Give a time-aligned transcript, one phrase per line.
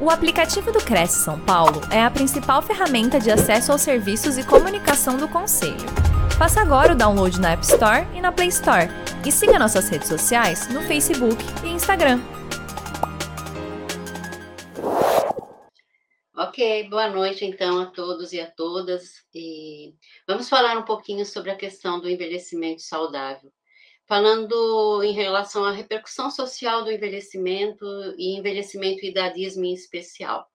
[0.00, 4.46] O aplicativo do Cresce São Paulo é a principal ferramenta de acesso aos serviços e
[4.46, 5.74] comunicação do Conselho.
[6.38, 8.86] Faça agora o download na App Store e na Play Store.
[9.26, 12.20] E siga nossas redes sociais no Facebook e Instagram.
[16.36, 19.24] Ok, boa noite então a todos e a todas.
[19.34, 19.96] E
[20.28, 23.50] vamos falar um pouquinho sobre a questão do envelhecimento saudável
[24.08, 27.84] falando em relação à repercussão social do envelhecimento
[28.16, 30.50] e envelhecimento e idadismo em especial.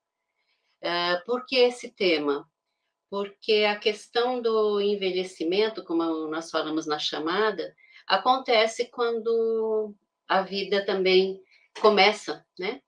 [0.82, 2.50] Uh, por que esse tema?
[3.12, 7.76] Porque a questão do envelhecimento, como nós falamos na chamada,
[8.08, 9.94] acontece quando
[10.28, 11.40] a vida também
[11.80, 12.82] começa, né?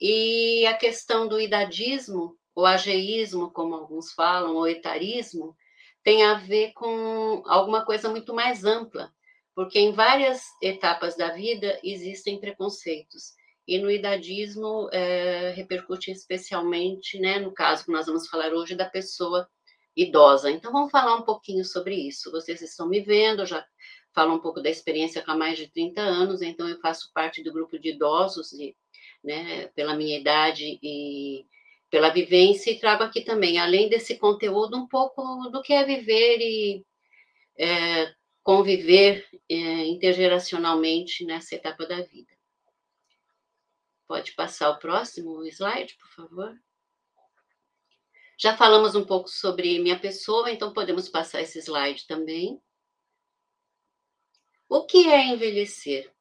[0.00, 5.56] E a questão do idadismo, o ageísmo, como alguns falam, ou etarismo,
[6.02, 9.12] tem a ver com alguma coisa muito mais ampla,
[9.60, 13.34] porque em várias etapas da vida existem preconceitos.
[13.68, 18.86] E no idadismo é, repercute especialmente, né, no caso que nós vamos falar hoje, da
[18.86, 19.46] pessoa
[19.94, 20.50] idosa.
[20.50, 22.30] Então, vamos falar um pouquinho sobre isso.
[22.30, 23.62] Vocês estão me vendo, eu já
[24.14, 27.42] falo um pouco da experiência com há mais de 30 anos, então eu faço parte
[27.42, 28.74] do grupo de idosos, e,
[29.22, 31.44] né, pela minha idade e
[31.90, 36.38] pela vivência, e trago aqui também, além desse conteúdo, um pouco do que é viver
[36.40, 36.82] e
[37.58, 38.19] é,
[38.50, 39.54] conviver é,
[39.86, 42.36] intergeracionalmente nessa etapa da vida.
[44.08, 46.60] Pode passar o próximo slide, por favor?
[48.36, 52.60] Já falamos um pouco sobre minha pessoa, então podemos passar esse slide também.
[54.68, 56.12] O que é envelhecer?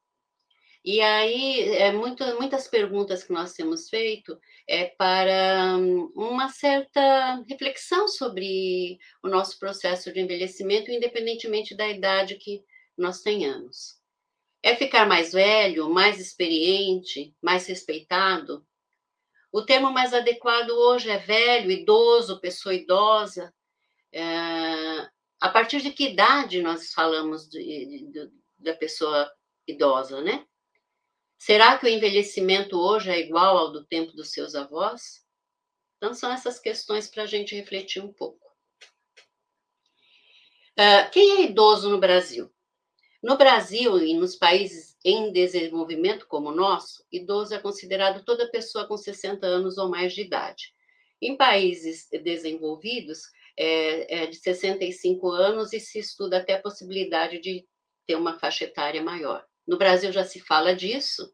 [0.84, 7.44] E aí, é muito, muitas perguntas que nós temos feito é para hum, uma certa
[7.48, 12.64] reflexão sobre o nosso processo de envelhecimento, independentemente da idade que
[12.98, 14.00] nós tenhamos.
[14.64, 18.66] É ficar mais velho, mais experiente, mais respeitado?
[19.52, 23.54] O termo mais adequado hoje é velho, idoso, pessoa idosa.
[24.14, 25.10] É,
[25.42, 29.30] a partir de que idade nós falamos de, de, da pessoa
[29.68, 30.46] idosa, né?
[31.40, 35.26] Será que o envelhecimento hoje é igual ao do tempo dos seus avós?
[35.96, 38.46] Então, são essas questões para a gente refletir um pouco.
[40.78, 42.52] Uh, quem é idoso no Brasil?
[43.24, 48.86] No Brasil e nos países em desenvolvimento como o nosso, idoso é considerado toda pessoa
[48.86, 50.74] com 60 anos ou mais de idade.
[51.22, 53.24] Em países desenvolvidos,
[53.58, 57.66] é, é de 65 anos e se estuda até a possibilidade de
[58.06, 59.49] ter uma faixa etária maior.
[59.70, 61.32] No Brasil já se fala disso,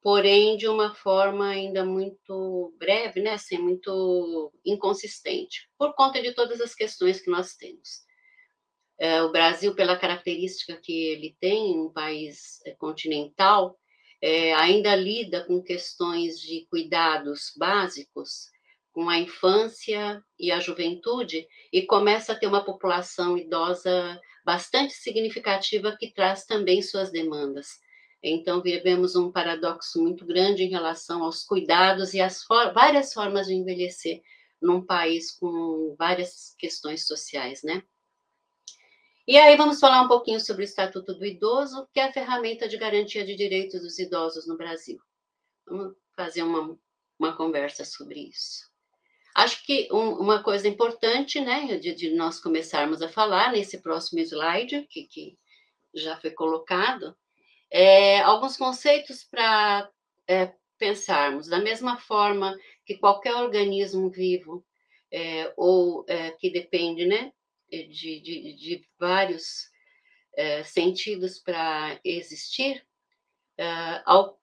[0.00, 6.60] porém de uma forma ainda muito breve, né, assim, muito inconsistente, por conta de todas
[6.60, 8.04] as questões que nós temos.
[8.96, 13.76] É, o Brasil, pela característica que ele tem, um país é, continental,
[14.22, 18.52] é, ainda lida com questões de cuidados básicos
[18.92, 25.96] com a infância e a juventude e começa a ter uma população idosa bastante significativa
[25.98, 27.80] que traz também suas demandas.
[28.22, 33.46] Então, vivemos um paradoxo muito grande em relação aos cuidados e às for várias formas
[33.46, 34.22] de envelhecer
[34.60, 37.82] num país com várias questões sociais, né?
[39.26, 42.68] E aí vamos falar um pouquinho sobre o Estatuto do Idoso, que é a ferramenta
[42.68, 44.98] de garantia de direitos dos idosos no Brasil.
[45.66, 46.78] Vamos fazer uma,
[47.18, 48.73] uma conversa sobre isso.
[49.34, 54.20] Acho que um, uma coisa importante, né, de, de, nós começarmos a falar nesse próximo
[54.20, 55.36] slide, que, que
[55.92, 57.16] já foi colocado,
[57.68, 59.90] é, alguns conceitos para
[60.28, 61.48] é, pensarmos.
[61.48, 62.56] Da mesma forma
[62.86, 64.64] que qualquer organismo vivo,
[65.10, 67.32] é, ou é, que depende, né,
[67.68, 69.68] de, de, de vários
[70.36, 72.86] é, sentidos para existir,
[73.58, 74.38] é, ao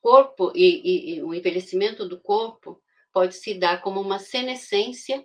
[0.00, 2.82] corpo e, e, e o envelhecimento do corpo
[3.14, 5.24] pode se dar como uma senescência,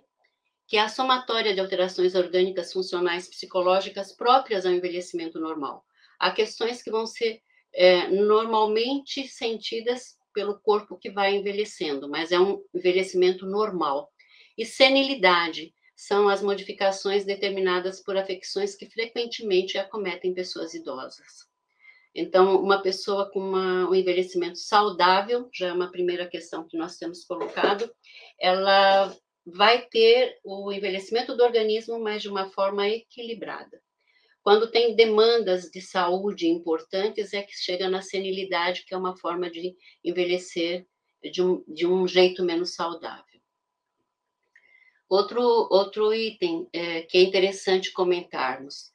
[0.68, 5.84] que é a somatória de alterações orgânicas, funcionais, psicológicas próprias ao envelhecimento normal.
[6.18, 7.42] Há questões que vão ser
[7.74, 14.08] é, normalmente sentidas pelo corpo que vai envelhecendo, mas é um envelhecimento normal.
[14.56, 21.49] E senilidade são as modificações determinadas por afecções que frequentemente acometem pessoas idosas.
[22.14, 26.96] Então, uma pessoa com uma, um envelhecimento saudável, já é uma primeira questão que nós
[26.96, 27.90] temos colocado,
[28.38, 29.16] ela
[29.46, 33.80] vai ter o envelhecimento do organismo, mas de uma forma equilibrada.
[34.42, 39.50] Quando tem demandas de saúde importantes, é que chega na senilidade, que é uma forma
[39.50, 40.86] de envelhecer
[41.22, 43.24] de um, de um jeito menos saudável.
[45.08, 48.90] Outro, outro item é, que é interessante comentarmos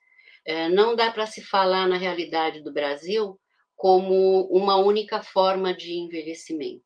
[0.46, 3.40] é, não dá para se falar na realidade do Brasil
[3.76, 6.84] como uma única forma de envelhecimento.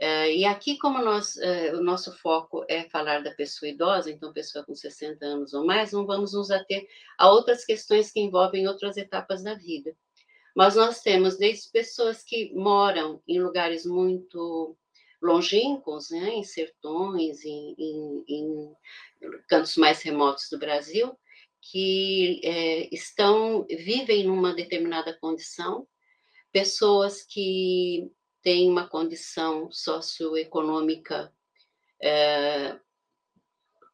[0.00, 4.32] Uh, e aqui, como nós, uh, o nosso foco é falar da pessoa idosa, então
[4.32, 6.86] pessoa com 60 anos ou mais, não vamos nos ater
[7.18, 9.92] a outras questões que envolvem outras etapas da vida.
[10.54, 14.76] Mas nós temos desde pessoas que moram em lugares muito
[15.20, 18.72] longínquos, né, em sertões, em, em, em
[19.48, 21.18] cantos mais remotos do Brasil,
[21.70, 25.86] que é, estão vivem numa determinada condição,
[26.50, 28.10] pessoas que
[28.42, 31.30] têm uma condição socioeconômica
[32.00, 32.78] é,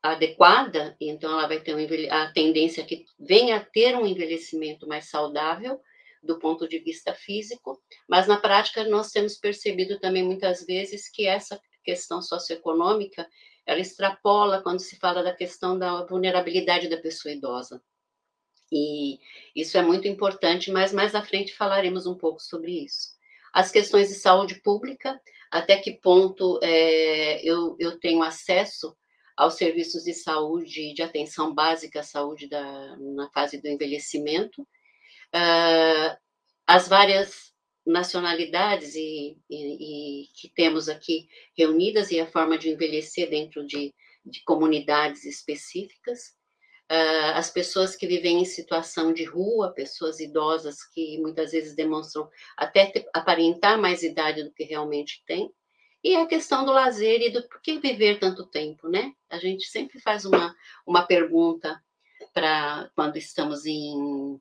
[0.00, 5.08] adequada, então ela vai ter um a tendência que venha a ter um envelhecimento mais
[5.08, 5.80] saudável
[6.22, 11.26] do ponto de vista físico, mas na prática nós temos percebido também muitas vezes que
[11.26, 13.28] essa questão socioeconômica
[13.66, 17.82] ela extrapola quando se fala da questão da vulnerabilidade da pessoa idosa.
[18.70, 19.18] E
[19.54, 23.14] isso é muito importante, mas mais à frente falaremos um pouco sobre isso.
[23.52, 25.20] As questões de saúde pública,
[25.50, 28.96] até que ponto é, eu, eu tenho acesso
[29.36, 36.16] aos serviços de saúde, de atenção básica à saúde da, na fase do envelhecimento, uh,
[36.66, 37.53] as várias
[37.86, 43.94] nacionalidades e, e, e, que temos aqui reunidas e a forma de envelhecer dentro de,
[44.24, 46.28] de comunidades específicas,
[46.90, 52.28] uh, as pessoas que vivem em situação de rua, pessoas idosas que muitas vezes demonstram
[52.56, 55.50] até ter, aparentar mais idade do que realmente têm,
[56.02, 59.12] e a questão do lazer e do por que viver tanto tempo, né?
[59.30, 60.54] A gente sempre faz uma,
[60.86, 61.82] uma pergunta
[62.34, 64.38] para quando estamos em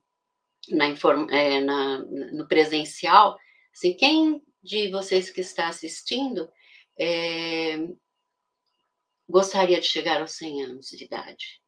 [0.70, 0.86] na,
[1.30, 3.38] é, na, no presencial,
[3.72, 6.50] assim, quem de vocês que está assistindo
[6.98, 7.76] é,
[9.28, 11.62] gostaria de chegar aos 100 anos de idade?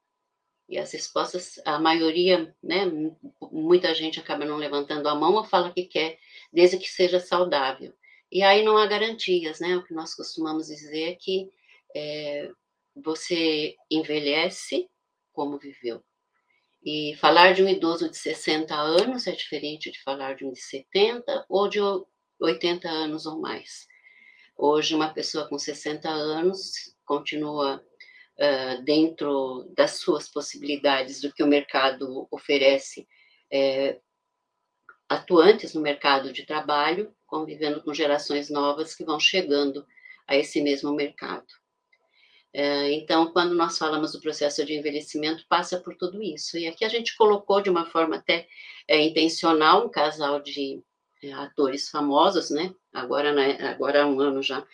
[0.69, 2.85] E as respostas, a maioria, né,
[3.53, 6.19] muita gente acaba não levantando a mão ou fala que quer,
[6.53, 7.95] desde que seja saudável.
[8.31, 9.77] E aí não há garantias, né?
[9.77, 11.49] O que nós costumamos dizer é que
[11.95, 12.51] é,
[12.95, 14.89] você envelhece
[15.33, 16.03] como viveu.
[16.87, 20.61] E falar de um idoso de 60 anos é diferente de falar de um de
[20.61, 21.81] 70 ou de
[22.41, 23.89] 80 anos ou mais.
[24.57, 27.85] Hoje, uma pessoa com 60 anos continua
[28.39, 33.09] uh, dentro das suas possibilidades do que o mercado oferece,
[33.53, 33.99] é,
[35.09, 39.85] atuantes no mercado de trabalho, convivendo com gerações novas que vão chegando
[40.25, 41.47] a esse mesmo mercado.
[42.59, 46.57] É, então, quando nós falamos do processo de envelhecimento, passa por tudo isso.
[46.57, 48.49] E aqui a gente colocou de uma forma até
[48.89, 50.83] é, intencional um casal de
[51.23, 52.75] é, atores famosos, né?
[52.95, 54.67] Agora, né, agora há um ano já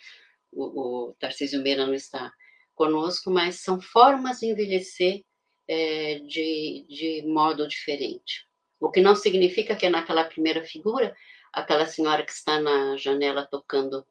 [0.49, 2.31] o, o Tarcísio Meira não está
[2.73, 5.21] conosco, mas são formas de envelhecer
[5.67, 8.47] é, de, de modo diferente.
[8.79, 11.13] O que não significa que naquela primeira figura,
[11.51, 14.05] aquela senhora que está na janela tocando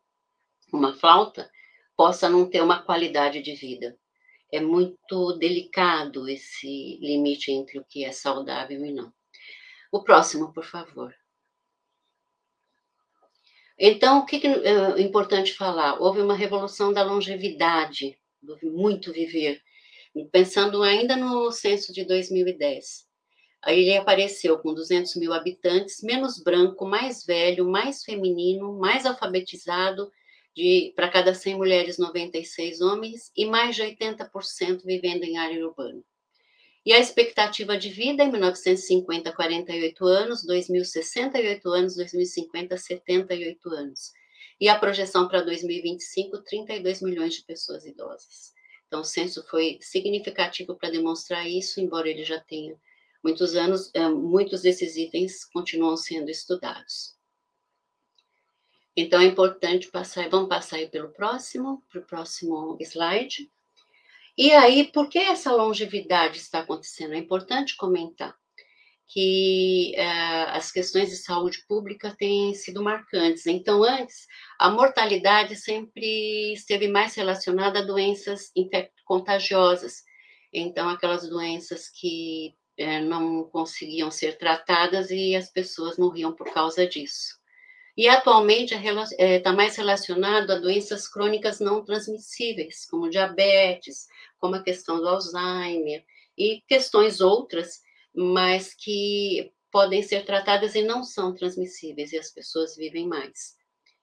[0.70, 1.50] uma flauta,
[2.02, 3.96] possa não ter uma qualidade de vida.
[4.50, 9.12] É muito delicado esse limite entre o que é saudável e não.
[9.92, 11.14] O próximo, por favor.
[13.78, 16.02] Então, o que é importante falar?
[16.02, 19.62] Houve uma revolução da longevidade, do muito viver,
[20.32, 23.06] pensando ainda no censo de 2010.
[23.62, 30.10] Aí ele apareceu com 200 mil habitantes, menos branco, mais velho, mais feminino, mais alfabetizado
[30.54, 36.02] de para cada 100 mulheres, 96 homens e mais de 80% vivendo em área urbana.
[36.84, 44.12] E a expectativa de vida em 1950, 48 anos, 2068 anos, 2050, 78 anos.
[44.60, 48.52] E a projeção para 2025, 32 milhões de pessoas idosas.
[48.86, 52.76] Então, o censo foi significativo para demonstrar isso, embora ele já tenha
[53.22, 57.14] muitos anos, muitos desses itens continuam sendo estudados.
[58.96, 63.50] Então, é importante passar, vamos passar aí pelo próximo, para o próximo slide.
[64.36, 67.14] E aí, por que essa longevidade está acontecendo?
[67.14, 68.34] É importante comentar
[69.12, 73.46] que uh, as questões de saúde pública têm sido marcantes.
[73.46, 74.26] Então, antes,
[74.58, 78.50] a mortalidade sempre esteve mais relacionada a doenças
[79.04, 80.02] contagiosas.
[80.50, 86.86] Então, aquelas doenças que uh, não conseguiam ser tratadas e as pessoas morriam por causa
[86.86, 87.41] disso.
[87.96, 94.06] E atualmente está é, mais relacionado a doenças crônicas não transmissíveis, como diabetes,
[94.38, 96.04] como a questão do Alzheimer
[96.36, 97.82] e questões outras,
[98.14, 103.56] mas que podem ser tratadas e não são transmissíveis e as pessoas vivem mais.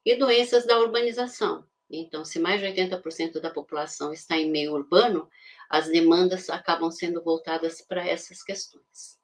[0.06, 1.68] E doenças da urbanização.
[1.90, 5.28] Então, se mais de 80% da população está em meio urbano,
[5.68, 9.20] as demandas acabam sendo voltadas para essas questões.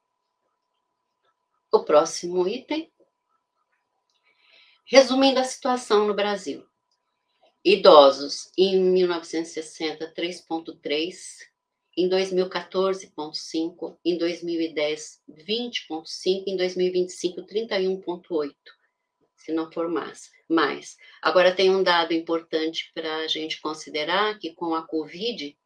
[1.72, 2.90] O próximo item
[4.88, 6.64] Resumindo a situação no Brasil.
[7.64, 11.12] Idosos, em 1960, 3,3%,
[11.96, 18.54] em 2014, 0,5%, em 2010, 20,5%, em 2025, 31,8%,
[19.34, 20.30] se não for mais.
[20.48, 20.96] mais.
[21.20, 25.58] Agora, tem um dado importante para a gente considerar, que com a Covid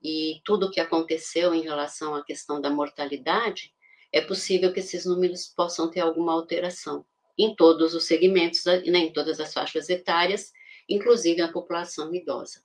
[0.00, 3.74] e tudo o que aconteceu em relação à questão da mortalidade,
[4.12, 7.04] é possível que esses números possam ter alguma alteração
[7.42, 10.52] em todos os segmentos, né, em todas as faixas etárias,
[10.88, 12.62] inclusive a população idosa.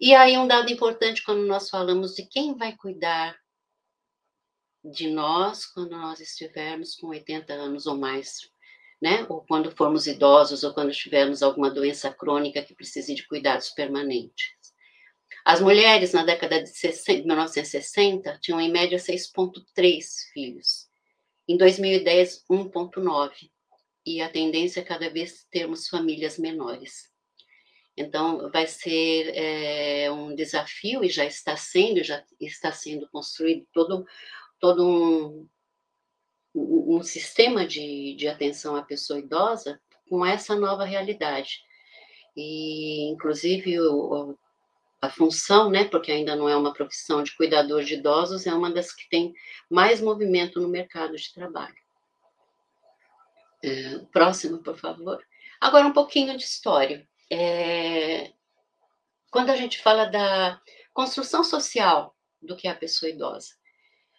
[0.00, 3.36] E aí, um dado importante quando nós falamos de quem vai cuidar
[4.84, 8.50] de nós quando nós estivermos com 80 anos ou mais,
[9.00, 9.26] né?
[9.28, 14.54] Ou quando formos idosos, ou quando tivermos alguma doença crônica que precise de cuidados permanentes.
[15.44, 20.88] As mulheres, na década de 60, 1960, tinham em média 6,3 filhos.
[21.48, 23.50] Em 2010, 1,9.
[24.06, 27.10] E a tendência é cada vez termos famílias menores.
[27.96, 34.06] Então, vai ser é, um desafio, e já está sendo, já está sendo construído todo,
[34.60, 35.48] todo um,
[36.54, 41.60] um sistema de, de atenção à pessoa idosa com essa nova realidade.
[42.36, 44.38] E, inclusive, o,
[45.00, 48.70] a função, né, porque ainda não é uma profissão de cuidador de idosos, é uma
[48.70, 49.32] das que tem
[49.70, 51.85] mais movimento no mercado de trabalho.
[53.62, 55.24] É, próximo, por favor.
[55.60, 57.06] Agora, um pouquinho de história.
[57.30, 58.32] É,
[59.30, 60.60] quando a gente fala da
[60.92, 63.54] construção social do que é a pessoa idosa,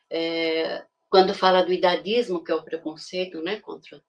[0.10, 4.01] é, quando fala do idadismo, que é o preconceito né, contra,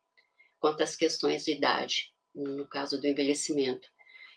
[0.59, 3.89] contra as questões de idade, no caso do envelhecimento.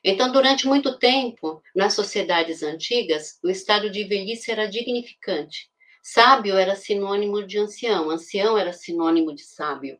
[0.04, 5.70] Então, durante muito tempo, nas sociedades antigas, o estado de velhice era dignificante.
[6.04, 10.00] Sábio era sinônimo de ancião, ancião era sinônimo de sábio.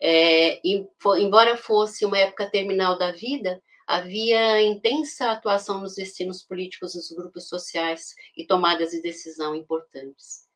[0.00, 7.10] É, embora fosse uma época terminal da vida, havia intensa atuação nos destinos políticos dos
[7.10, 10.46] grupos sociais e tomadas de decisão importantes.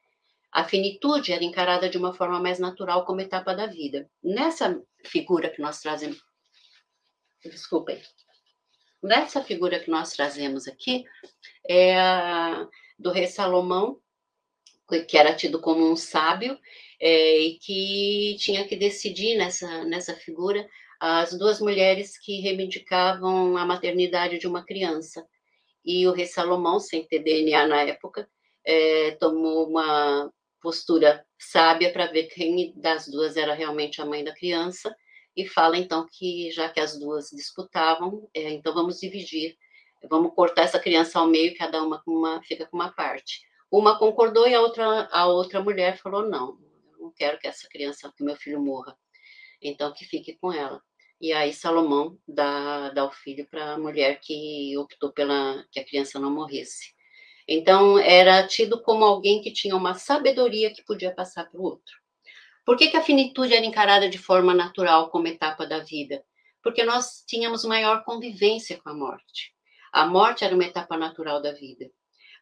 [0.52, 4.10] A finitude era encarada de uma forma mais natural como etapa da vida.
[4.22, 6.20] Nessa figura que nós trazemos,
[7.44, 8.02] desculpem,
[9.00, 11.04] nessa figura que nós trazemos aqui,
[11.68, 11.96] é
[12.98, 14.00] do rei Salomão,
[15.08, 16.58] que era tido como um sábio,
[17.00, 20.68] é, e que tinha que decidir nessa, nessa figura
[21.00, 25.26] as duas mulheres que reivindicavam a maternidade de uma criança.
[25.82, 28.28] E o rei Salomão, sem ter DNA na época,
[28.62, 30.30] é, tomou uma
[30.60, 34.94] postura sábia para ver quem das duas era realmente a mãe da criança
[35.34, 39.56] e fala então que já que as duas disputavam, é, então vamos dividir,
[40.08, 43.40] vamos cortar essa criança ao meio, cada uma, uma fica com uma parte.
[43.70, 46.58] Uma concordou e a outra a outra mulher falou não,
[47.10, 48.96] não quero que essa criança, que meu filho morra,
[49.60, 50.80] então que fique com ela.
[51.20, 55.84] E aí Salomão dá, dá o filho para a mulher que optou pela que a
[55.84, 56.94] criança não morresse.
[57.46, 62.00] Então era tido como alguém que tinha uma sabedoria que podia passar para o outro.
[62.64, 66.22] Por que, que a finitude era encarada de forma natural como etapa da vida?
[66.62, 69.52] Porque nós tínhamos maior convivência com a morte.
[69.92, 71.90] A morte era uma etapa natural da vida.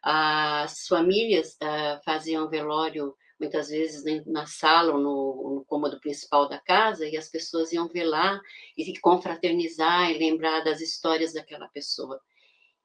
[0.03, 6.59] As famílias uh, faziam velório muitas vezes na sala ou no, no, cômodo principal da
[6.59, 8.41] casa, e as pessoas iam ver lá
[8.77, 12.19] e confraternizar e lembrar das histórias daquela pessoa.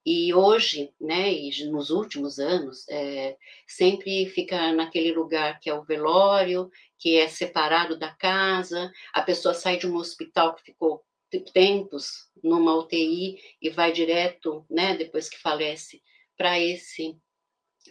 [0.07, 5.83] E hoje, né, e nos últimos anos, é, sempre fica naquele lugar que é o
[5.83, 11.03] velório, que é separado da casa, a pessoa sai de um hospital que ficou
[11.53, 16.03] tempos numa UTI e vai direto, né, depois que falece,
[16.37, 17.19] para esse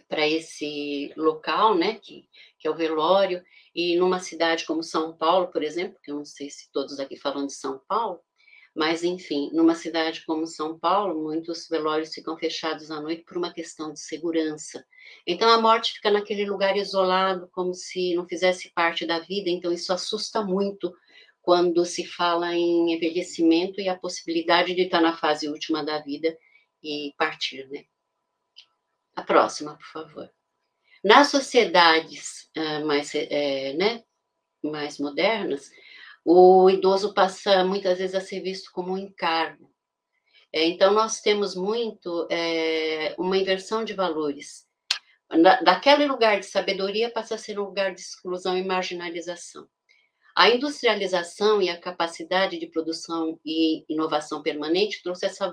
[0.08, 2.28] para esse local, né, que,
[2.64, 3.44] que é o velório,
[3.74, 7.14] e numa cidade como São Paulo, por exemplo, que eu não sei se todos aqui
[7.14, 8.20] falam de São Paulo,
[8.74, 13.52] mas enfim, numa cidade como São Paulo, muitos velórios ficam fechados à noite por uma
[13.52, 14.82] questão de segurança.
[15.26, 19.70] Então a morte fica naquele lugar isolado, como se não fizesse parte da vida, então
[19.70, 20.90] isso assusta muito
[21.42, 26.34] quando se fala em envelhecimento e a possibilidade de estar na fase última da vida
[26.82, 27.84] e partir, né?
[29.14, 30.30] A próxima, por favor.
[31.04, 34.02] Nas sociedades uh, mais, é, né,
[34.62, 35.70] mais modernas,
[36.24, 39.70] o idoso passa muitas vezes a ser visto como um encargo.
[40.50, 44.66] É, então, nós temos muito é, uma inversão de valores.
[45.62, 49.68] Daquele lugar de sabedoria passa a ser um lugar de exclusão e marginalização.
[50.34, 55.52] A industrialização e a capacidade de produção e inovação permanente trouxe essa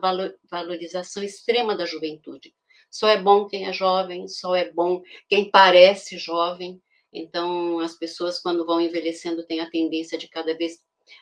[0.49, 2.53] valorização extrema da juventude.
[2.91, 6.81] Só é bom quem é jovem, só é bom quem parece jovem.
[7.13, 10.79] Então, as pessoas, quando vão envelhecendo, têm a tendência de cada vez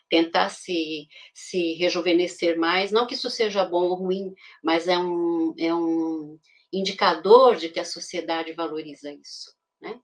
[0.10, 2.92] tentar se, se rejuvenescer mais.
[2.92, 4.34] Não que isso seja bom ou ruim,
[4.64, 6.40] mas é um, é um
[6.74, 9.56] indicador de que a sociedade valoriza isso.
[9.80, 10.00] Né?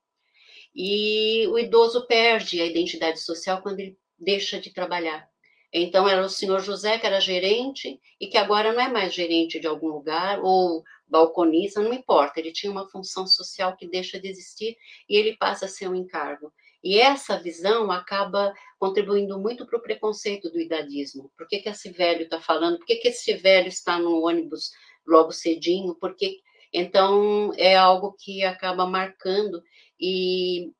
[0.74, 5.28] E o idoso perde a identidade social quando ele deixa de trabalhar.
[5.72, 9.60] Então, era o senhor José, que era gerente, e que agora não é mais gerente
[9.60, 14.28] de algum lugar, ou balconista, não importa, ele tinha uma função social que deixa de
[14.28, 14.76] existir
[15.08, 16.52] e ele passa a ser um encargo.
[16.82, 21.32] E essa visão acaba contribuindo muito para o preconceito do idadismo.
[21.36, 22.78] Por que, que esse velho está falando?
[22.78, 24.70] Por que, que esse velho está no ônibus
[25.06, 25.94] logo cedinho?
[25.96, 26.40] Porque
[26.72, 29.62] então é algo que acaba marcando
[29.98, 30.72] e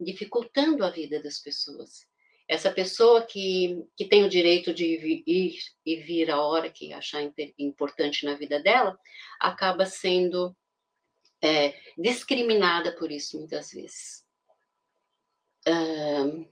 [0.00, 2.06] dificultando a vida das pessoas.
[2.54, 7.20] Essa pessoa que, que tem o direito de ir e vir a hora que achar
[7.58, 8.96] importante na vida dela,
[9.40, 10.56] acaba sendo
[11.42, 14.24] é, discriminada por isso muitas vezes.
[15.66, 16.46] Um,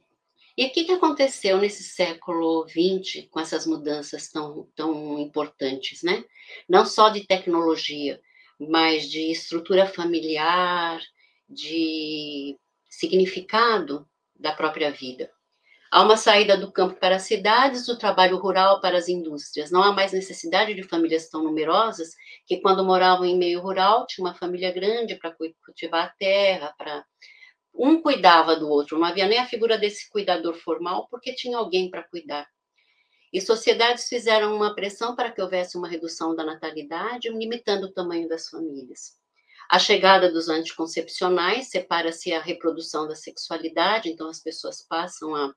[0.56, 6.24] e o que, que aconteceu nesse século XX com essas mudanças tão, tão importantes, né?
[6.68, 8.20] Não só de tecnologia,
[8.58, 11.00] mas de estrutura familiar,
[11.48, 12.58] de
[12.90, 14.04] significado
[14.34, 15.30] da própria vida.
[15.94, 19.70] Há uma saída do campo para as cidades, do trabalho rural para as indústrias.
[19.70, 22.14] Não há mais necessidade de famílias tão numerosas
[22.46, 27.04] que, quando moravam em meio rural, tinha uma família grande para cultivar a terra, para
[27.74, 28.98] um cuidava do outro.
[28.98, 32.48] Não havia nem a figura desse cuidador formal, porque tinha alguém para cuidar.
[33.30, 38.26] E sociedades fizeram uma pressão para que houvesse uma redução da natalidade, limitando o tamanho
[38.30, 39.18] das famílias.
[39.68, 45.52] A chegada dos anticoncepcionais separa-se a reprodução da sexualidade, então as pessoas passam a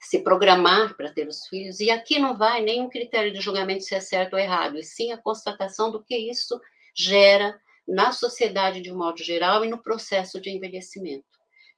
[0.00, 3.94] se programar para ter os filhos, e aqui não vai nenhum critério de julgamento se
[3.94, 6.60] é certo ou errado, e sim a constatação do que isso
[6.94, 11.26] gera na sociedade de um modo geral e no processo de envelhecimento.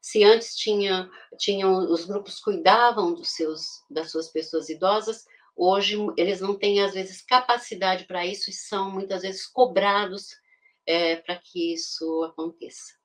[0.00, 5.24] Se antes tinha, tinham os grupos cuidavam dos seus das suas pessoas idosas,
[5.54, 10.36] hoje eles não têm às vezes capacidade para isso e são muitas vezes cobrados
[10.86, 12.99] é, para que isso aconteça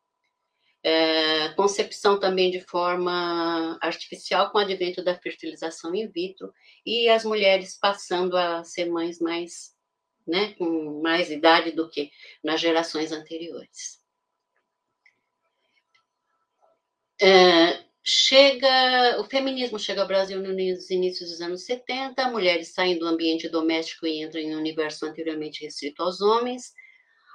[0.86, 6.54] é, concepção também de forma artificial com o advento da fertilização in vitro
[6.86, 9.74] e as mulheres passando a ser mães mais,
[10.28, 12.12] né, com mais idade do que
[12.44, 14.00] nas gerações anteriores.
[17.20, 23.08] É, chega, o feminismo chega ao Brasil nos inícios dos anos 70, mulheres saem do
[23.08, 26.76] ambiente doméstico e entram em um universo anteriormente restrito aos homens,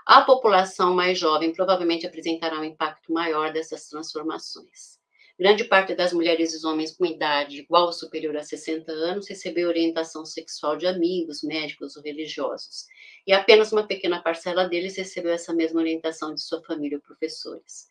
[0.07, 4.99] a população mais jovem provavelmente apresentará um impacto maior dessas transformações.
[5.41, 9.69] Grande parte das mulheres e homens com idade igual ou superior a 60 anos recebeu
[9.69, 12.87] orientação sexual de amigos, médicos ou religiosos,
[13.27, 17.91] e apenas uma pequena parcela deles recebeu essa mesma orientação de sua família ou professores.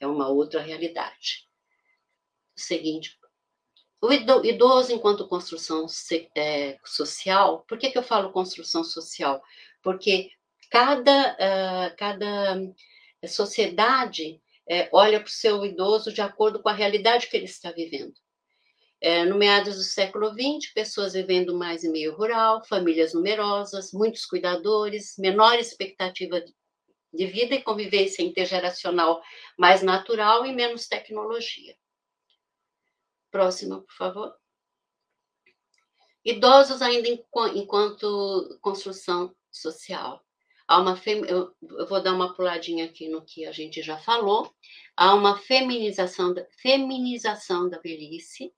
[0.00, 1.48] É uma outra realidade.
[2.56, 3.16] O seguinte,
[4.02, 5.86] o idoso enquanto construção
[6.34, 9.40] é, social, por que, que eu falo construção social?
[9.80, 10.32] Porque
[10.70, 12.60] cada, uh, cada
[13.28, 17.72] sociedade é, olha para o seu idoso de acordo com a realidade que ele está
[17.72, 18.14] vivendo.
[19.00, 24.24] É, no meados do século XX, pessoas vivendo mais em meio rural, famílias numerosas, muitos
[24.26, 26.40] cuidadores, menor expectativa
[27.12, 29.20] de vida e convivência intergeracional
[29.58, 31.74] mais natural e menos tecnologia.
[33.30, 34.34] Próxima, por favor.
[36.24, 40.22] Idosos ainda enquanto construção social.
[40.70, 41.24] Há uma fem...
[41.26, 41.52] eu,
[41.88, 44.54] vou dar uma puladinha aqui no que a gente já falou.
[44.96, 48.54] Há uma feminização da, feminização da velhice,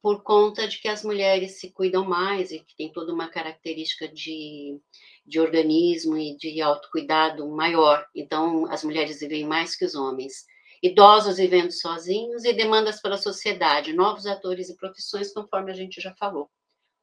[0.00, 4.08] por conta de que as mulheres se cuidam mais e que tem toda uma característica
[4.08, 4.80] de,
[5.26, 8.06] de organismo e de autocuidado maior.
[8.14, 10.46] Então, as mulheres vivem mais que os homens.
[10.82, 16.14] Idosos vivendo sozinhos e demandas pela sociedade, novos atores e profissões, conforme a gente já
[16.14, 16.50] falou.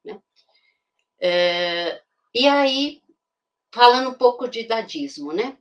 [0.03, 0.19] Né?
[1.21, 2.01] É,
[2.33, 2.99] e aí,
[3.71, 5.57] falando um pouco de idadismo, né?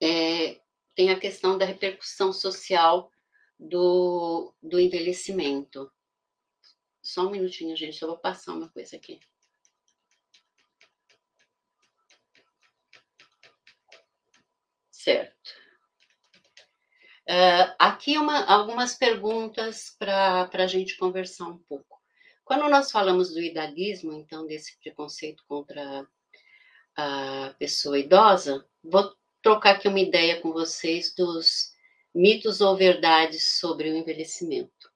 [0.00, 0.60] É,
[0.94, 3.10] tem a questão da repercussão social
[3.58, 5.90] do, do envelhecimento.
[7.02, 9.20] Só um minutinho, gente, eu vou passar uma coisa aqui.
[14.90, 15.64] Certo.
[17.28, 22.00] Uh, aqui uma, algumas perguntas para a gente conversar um pouco.
[22.44, 26.06] Quando nós falamos do idadismo, então, desse preconceito contra
[26.96, 31.72] a pessoa idosa, vou trocar aqui uma ideia com vocês dos
[32.14, 34.92] mitos ou verdades sobre o envelhecimento.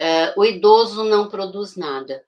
[0.00, 2.26] Uh, o idoso não produz nada.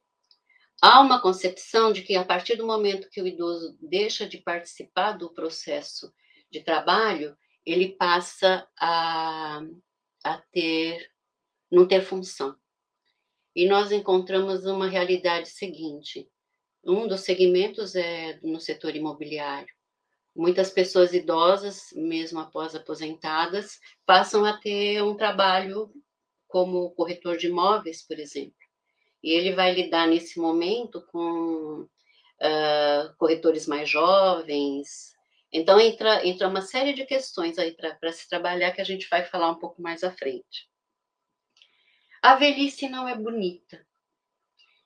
[0.81, 5.12] Há uma concepção de que a partir do momento que o idoso deixa de participar
[5.12, 6.12] do processo
[6.50, 9.62] de trabalho, ele passa a,
[10.22, 11.11] a ter,
[11.70, 12.57] não ter função.
[13.57, 16.29] e nós encontramos uma realidade seguinte.
[16.87, 19.73] Um dos segmentos é no setor imobiliário.
[20.37, 25.90] Muitas pessoas idosas, mesmo após aposentadas, passam a ter um trabalho
[26.49, 28.55] como corretor de imóveis, por exemplo.
[29.23, 35.14] E ele vai lidar nesse momento com uh, corretores mais jovens.
[35.53, 39.25] Então, entra, entra uma série de questões aí para se trabalhar que a gente vai
[39.25, 40.68] falar um pouco mais à frente.
[42.20, 43.87] A velhice não é bonita.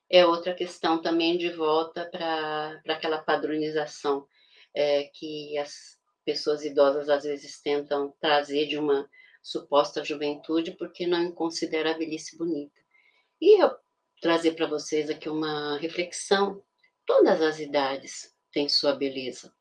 [0.09, 4.25] É outra questão também de volta para aquela padronização
[4.73, 9.07] é, que as pessoas idosas às vezes tentam trazer de uma
[9.41, 12.79] suposta juventude porque não considera a velhice bonita.
[13.39, 13.71] E eu
[14.21, 16.61] trazer para vocês aqui uma reflexão.
[17.05, 19.53] Todas as idades têm sua beleza.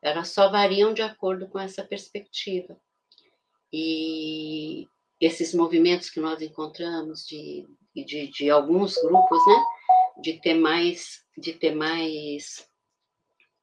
[0.00, 2.80] Elas só variam de acordo com essa perspectiva.
[3.72, 4.86] E
[5.20, 9.64] esses movimentos que nós encontramos de, de, de alguns grupos, né,
[10.20, 12.68] de ter mais, de ter mais,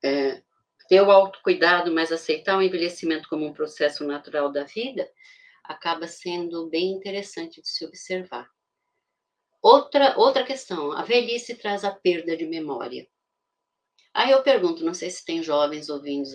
[0.04, 0.42] é,
[0.88, 5.10] ter o autocuidado, mas aceitar o envelhecimento como um processo natural da vida,
[5.64, 8.50] acaba sendo bem interessante de se observar.
[9.62, 13.08] Outra, outra questão, a velhice traz a perda de memória.
[14.14, 16.30] Aí eu pergunto, não sei se tem jovens ouvindo,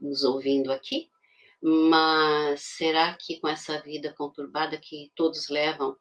[0.00, 1.08] nos ouvindo aqui,
[1.62, 5.96] mas será que com essa vida conturbada que todos levam,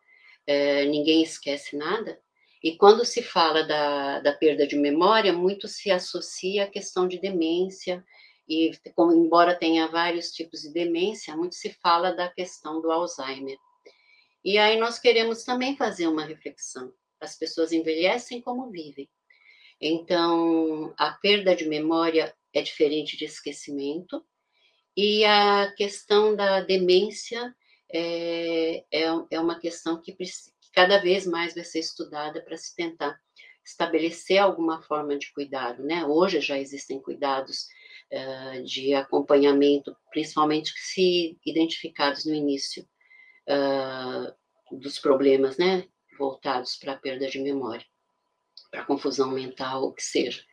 [0.46, 2.20] é, ninguém esquece nada?
[2.64, 7.20] E quando se fala da, da perda de memória, muito se associa à questão de
[7.20, 8.06] demência,
[8.48, 13.58] e como, embora tenha vários tipos de demência, muito se fala da questão do Alzheimer.
[14.44, 16.94] E aí nós queremos também fazer uma reflexão.
[17.20, 19.10] As pessoas envelhecem como vivem.
[19.80, 24.24] Então, a perda de memória é diferente de esquecimento,
[24.96, 27.56] e a questão da demência
[27.92, 32.76] é, é, é uma questão que, que cada vez mais vai ser estudada para se
[32.76, 33.20] tentar
[33.64, 36.06] estabelecer alguma forma de cuidado, né?
[36.06, 37.68] Hoje já existem cuidados
[38.12, 42.88] uh, de acompanhamento, principalmente se identificados no início
[43.48, 45.88] uh, dos problemas, né?
[46.18, 47.86] Voltados para a perda de memória,
[48.70, 50.44] para confusão mental, o que seja.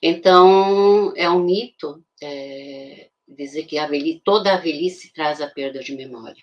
[0.00, 5.80] Então, é um mito é, dizer que a velhice, toda a velhice traz a perda
[5.80, 6.42] de memória.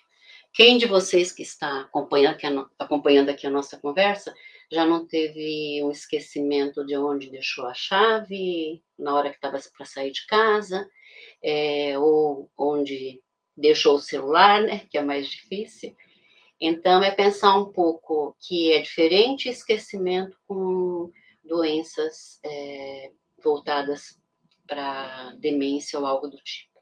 [0.54, 4.32] Quem de vocês que está acompanhando aqui, a, acompanhando aqui a nossa conversa
[4.70, 9.84] já não teve um esquecimento de onde deixou a chave na hora que estava para
[9.84, 10.88] sair de casa,
[11.42, 13.20] é, ou onde
[13.56, 15.94] deixou o celular, né, que é mais difícil.
[16.60, 21.10] Então, é pensar um pouco que é diferente esquecimento com
[21.42, 23.10] doenças é,
[23.42, 24.20] voltadas
[24.68, 26.73] para demência ou algo do tipo.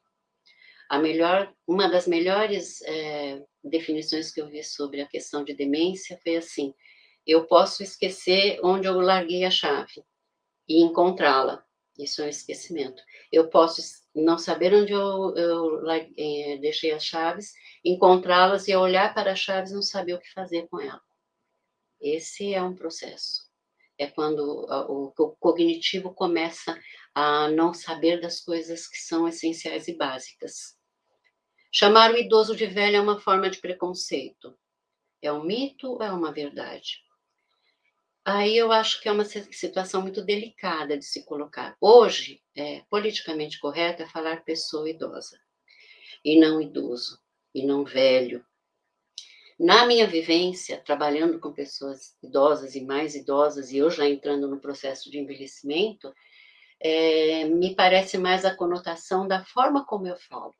[0.89, 6.19] A melhor, uma das melhores é, definições que eu vi sobre a questão de demência
[6.23, 6.73] foi assim:
[7.25, 10.03] eu posso esquecer onde eu larguei a chave
[10.67, 11.63] e encontrá-la.
[11.97, 13.01] Isso é um esquecimento.
[13.31, 13.81] Eu posso
[14.15, 17.53] não saber onde eu, eu é, deixei as chaves,
[17.85, 21.01] encontrá-las e olhar para as chaves e não saber o que fazer com ela.
[22.01, 23.43] Esse é um processo.
[23.97, 26.77] É quando o, cognitivo começa
[27.13, 30.77] a não saber das coisas que são essenciais e básicas.
[31.71, 34.57] Chamar o idoso de velho é uma forma de preconceito.
[35.21, 37.03] É um mito ou é uma verdade?
[38.25, 41.75] Aí eu acho que é uma situação muito delicada de se colocar.
[41.81, 45.37] Hoje, é politicamente correto é falar pessoa idosa,
[46.23, 47.19] e não idoso,
[47.53, 48.45] e não velho.
[49.59, 54.59] Na minha vivência, trabalhando com pessoas idosas e mais idosas, e eu já entrando no
[54.59, 56.13] processo de envelhecimento,
[56.79, 60.53] é, me parece mais a conotação da forma como eu falo.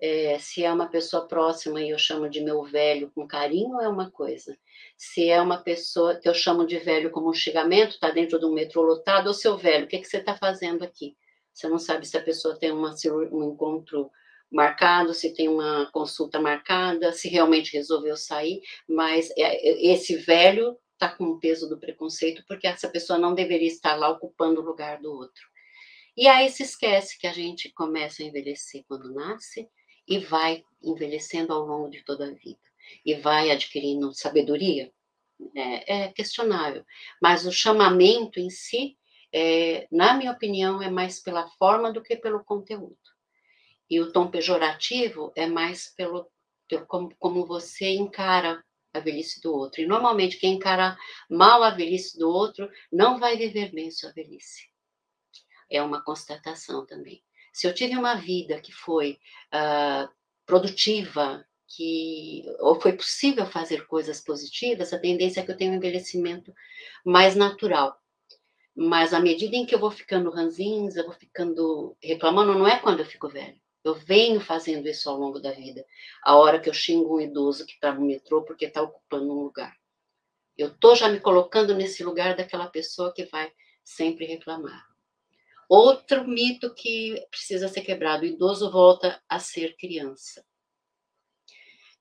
[0.00, 3.88] É, se é uma pessoa próxima e eu chamo de meu velho com carinho, é
[3.88, 4.56] uma coisa.
[4.96, 8.44] Se é uma pessoa que eu chamo de velho como um xingamento, está dentro de
[8.44, 11.16] um metrô lotado, ou seu velho, o que, que você está fazendo aqui?
[11.52, 12.94] Você não sabe se a pessoa tem uma,
[13.32, 14.10] um encontro
[14.50, 21.08] marcado, se tem uma consulta marcada, se realmente resolveu sair, mas é, esse velho está
[21.08, 25.00] com o peso do preconceito, porque essa pessoa não deveria estar lá ocupando o lugar
[25.00, 25.44] do outro.
[26.16, 29.68] E aí se esquece que a gente começa a envelhecer quando nasce
[30.06, 32.60] e vai envelhecendo ao longo de toda a vida.
[33.04, 34.92] E vai adquirindo sabedoria.
[35.56, 36.84] É, é questionável.
[37.20, 38.96] Mas o chamamento em si,
[39.32, 42.96] é, na minha opinião, é mais pela forma do que pelo conteúdo.
[43.90, 46.30] E o tom pejorativo é mais pelo,
[46.68, 48.63] pelo como, como você encara
[48.94, 49.82] a velhice do outro.
[49.82, 50.96] E normalmente quem encara
[51.28, 54.68] mal a velhice do outro não vai viver bem sua velhice.
[55.68, 57.22] É uma constatação também.
[57.52, 59.18] Se eu tive uma vida que foi
[59.52, 60.08] uh,
[60.46, 65.76] produtiva, que ou foi possível fazer coisas positivas, a tendência é que eu tenha um
[65.76, 66.54] envelhecimento
[67.04, 67.98] mais natural.
[68.76, 73.00] Mas à medida em que eu vou ficando ranzinza, vou ficando reclamando, não é quando
[73.00, 73.60] eu fico velho.
[73.84, 75.84] Eu venho fazendo isso ao longo da vida.
[76.22, 79.42] A hora que eu xingo um idoso que está no metrô porque está ocupando um
[79.42, 79.76] lugar.
[80.56, 83.52] Eu estou já me colocando nesse lugar daquela pessoa que vai
[83.84, 84.86] sempre reclamar.
[85.68, 90.44] Outro mito que precisa ser quebrado: o idoso volta a ser criança.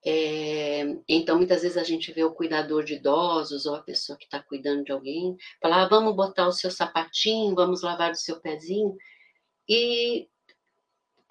[0.06, 4.26] É, então, muitas vezes a gente vê o cuidador de idosos ou a pessoa que
[4.26, 8.40] está cuidando de alguém falar: ah, vamos botar o seu sapatinho, vamos lavar o seu
[8.40, 8.96] pezinho.
[9.68, 10.30] E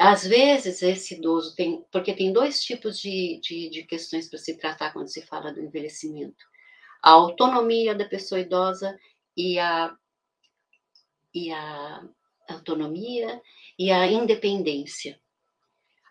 [0.03, 4.59] às vezes esse idoso tem, porque tem dois tipos de, de, de questões para se
[4.59, 6.45] tratar quando se fala do envelhecimento:
[7.01, 8.99] a autonomia da pessoa idosa
[9.37, 9.97] e a,
[11.33, 12.05] e a
[12.49, 13.41] autonomia
[13.79, 15.21] e a independência.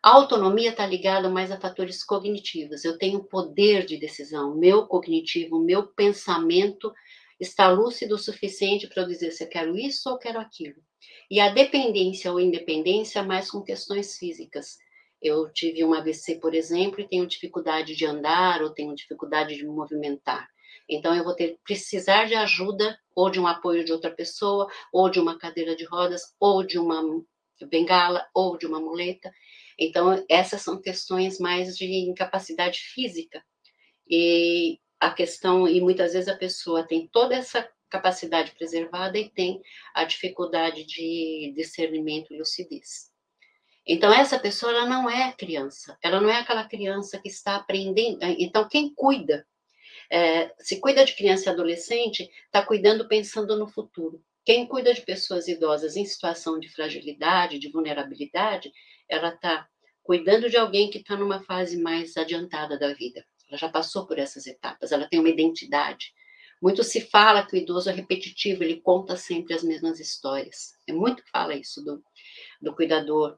[0.01, 2.85] A autonomia está ligada mais a fatores cognitivos.
[2.85, 6.93] Eu tenho poder de decisão, meu cognitivo, meu pensamento
[7.37, 10.81] está lúcido o suficiente para eu dizer se eu quero isso ou quero aquilo.
[11.29, 14.77] E a dependência ou independência mais com questões físicas.
[15.21, 19.63] Eu tive um AVC, por exemplo, e tenho dificuldade de andar ou tenho dificuldade de
[19.63, 20.47] me movimentar.
[20.89, 25.09] Então eu vou ter precisar de ajuda ou de um apoio de outra pessoa, ou
[25.09, 27.01] de uma cadeira de rodas, ou de uma
[27.69, 29.31] bengala, ou de uma muleta.
[29.77, 33.43] Então, essas são questões mais de incapacidade física.
[34.07, 39.61] E a questão, e muitas vezes a pessoa tem toda essa capacidade preservada e tem
[39.93, 43.11] a dificuldade de discernimento e lucidez.
[43.85, 48.19] Então, essa pessoa ela não é criança, ela não é aquela criança que está aprendendo.
[48.39, 49.45] Então, quem cuida,
[50.09, 54.23] é, se cuida de criança e adolescente, está cuidando pensando no futuro.
[54.45, 58.71] Quem cuida de pessoas idosas em situação de fragilidade, de vulnerabilidade,
[59.09, 59.67] ela está
[60.03, 63.25] cuidando de alguém que está numa fase mais adiantada da vida.
[63.47, 66.13] Ela já passou por essas etapas, ela tem uma identidade.
[66.61, 70.73] Muito se fala que o idoso é repetitivo, ele conta sempre as mesmas histórias.
[70.87, 72.03] É muito que fala isso do,
[72.61, 73.37] do cuidador.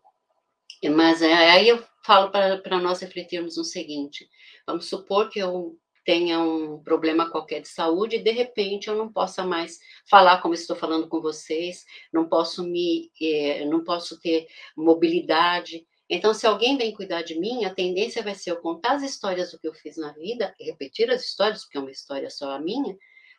[0.91, 4.27] Mas é, aí eu falo para nós refletirmos no seguinte:
[4.67, 9.11] vamos supor que eu tenha um problema qualquer de saúde e de repente eu não
[9.11, 14.45] possa mais falar como estou falando com vocês, não posso me, eh, não posso ter
[14.75, 19.03] mobilidade, então, se alguém vem cuidar de mim, a tendência vai ser eu contar as
[19.03, 22.51] histórias do que eu fiz na vida, repetir as histórias, porque é uma história só
[22.51, 22.95] a minha,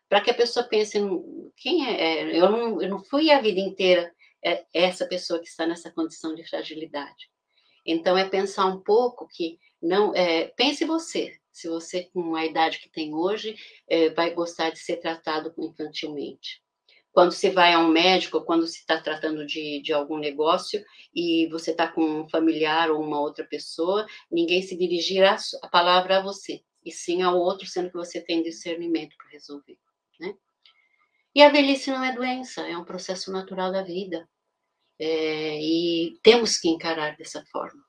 [0.09, 0.99] para que a pessoa pense,
[1.57, 2.01] quem é?
[2.01, 2.41] é?
[2.41, 4.13] Eu não, eu não fui a vida inteira
[4.45, 7.31] é, essa pessoa que está nessa condição de fragilidade.
[7.87, 10.15] Então, é pensar um pouco que não.
[10.15, 13.57] É, pense você, se você, com a idade que tem hoje,
[13.89, 16.65] é, vai gostar de ser tratado infantilmente
[17.15, 21.47] quando se vai a um médico, quando se está tratando de, de algum negócio e
[21.47, 26.23] você está com um familiar ou uma outra pessoa, ninguém se dirigirá a palavra a
[26.23, 29.79] você, e sim ao outro, sendo que você tem discernimento para resolver,
[30.21, 30.35] né?
[31.35, 34.29] E a velhice não é doença, é um processo natural da vida.
[34.99, 37.83] É, e temos que encarar dessa forma.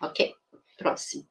[0.00, 0.34] Ok?
[0.78, 1.28] Próximo.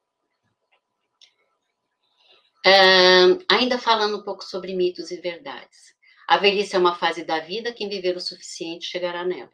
[2.66, 5.96] Um, ainda falando um pouco sobre mitos e verdades.
[6.28, 9.52] A velhice é uma fase da vida, quem viver o suficiente chegará nela.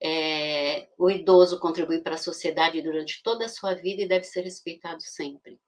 [0.00, 4.42] É, o idoso contribui para a sociedade durante toda a sua vida e deve ser
[4.42, 5.58] respeitado sempre.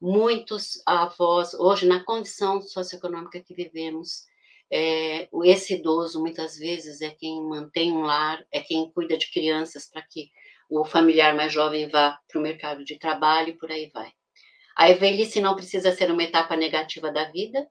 [0.00, 4.26] Muitos avós, hoje, na condição socioeconômica que vivemos,
[4.70, 9.88] é, esse idoso muitas vezes é quem mantém um lar, é quem cuida de crianças
[9.90, 10.30] para que
[10.70, 14.12] o familiar mais jovem vá para o mercado de trabalho e por aí vai.
[14.76, 17.66] A velhice não precisa ser uma etapa negativa da vida,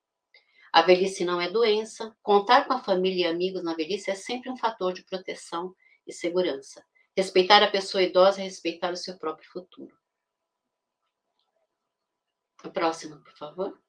[0.73, 2.13] a velhice não é doença.
[2.21, 5.73] Contar com a família e amigos na velhice é sempre um fator de proteção
[6.05, 6.83] e segurança.
[7.15, 9.95] Respeitar a pessoa idosa é respeitar o seu próprio futuro.
[12.67, 13.79] A próxima, por favor.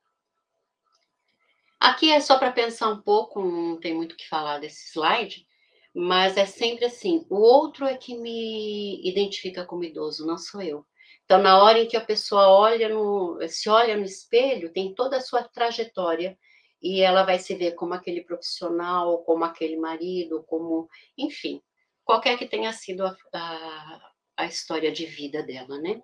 [1.81, 5.47] Aqui é só para pensar um pouco, não tem muito o que falar desse slide,
[5.93, 10.87] mas é sempre assim: o outro é que me identifica como idoso, não sou eu.
[11.25, 15.17] Então, na hora em que a pessoa olha no, se olha no espelho, tem toda
[15.17, 16.39] a sua trajetória
[16.81, 21.61] e ela vai se ver como aquele profissional, como aquele marido, como, enfim,
[22.05, 26.01] qualquer que tenha sido a, a, a história de vida dela, né?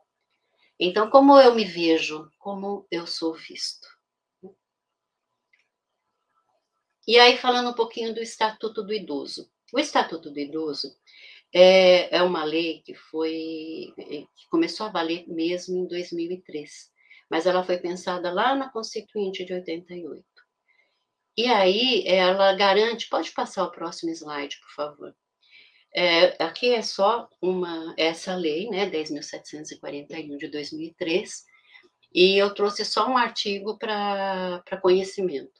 [0.79, 3.87] Então, como eu me vejo, como eu sou visto.
[7.07, 9.51] E aí, falando um pouquinho do Estatuto do Idoso.
[9.73, 10.97] O Estatuto do Idoso
[11.53, 16.91] é, é uma lei que foi que começou a valer mesmo em 2003,
[17.31, 20.25] mas ela foi pensada lá na Constituinte de 88.
[21.37, 25.17] E aí ela garante, pode passar o próximo slide, por favor.
[25.97, 31.45] É, aqui é só uma essa lei, né, 10.741 de 2003,
[32.13, 35.53] e eu trouxe só um artigo para conhecimento.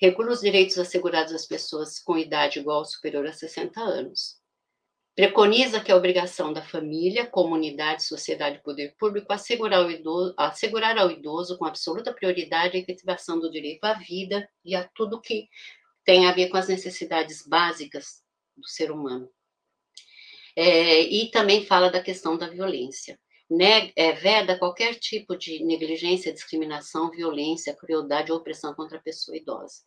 [0.00, 4.40] Regula os direitos assegurados às pessoas com idade igual ou superior a 60 anos.
[5.14, 11.10] Preconiza que é obrigação da família, comunidade, sociedade e poder público assegurar, idoso, assegurar ao
[11.10, 15.48] idoso com absoluta prioridade a efetivação do direito à vida e a tudo que
[16.04, 18.22] tem a ver com as necessidades básicas
[18.56, 19.30] do ser humano.
[20.56, 23.18] É, e também fala da questão da violência.
[23.50, 29.36] Ne é, veda qualquer tipo de negligência, discriminação, violência, crueldade ou opressão contra a pessoa
[29.36, 29.82] idosa.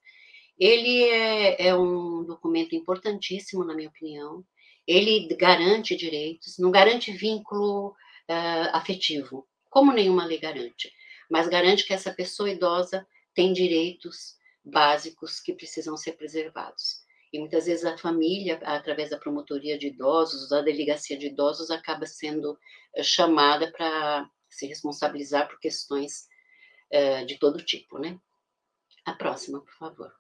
[0.58, 4.44] Ele é, é um documento importantíssimo, na minha opinião.
[4.88, 10.92] Ele garante direitos, não garante vínculo uh, afetivo, como nenhuma lei garante,
[11.30, 17.05] mas garante que essa pessoa idosa tem direitos básicos que precisam ser preservados.
[17.36, 22.06] E muitas vezes a família, através da promotoria de idosos, da delegacia de idosos, acaba
[22.06, 22.58] sendo
[22.96, 26.30] eh, chamada para se responsabilizar por questões
[26.94, 28.18] uh, de todo tipo, né?
[29.04, 30.14] A próxima, por favor.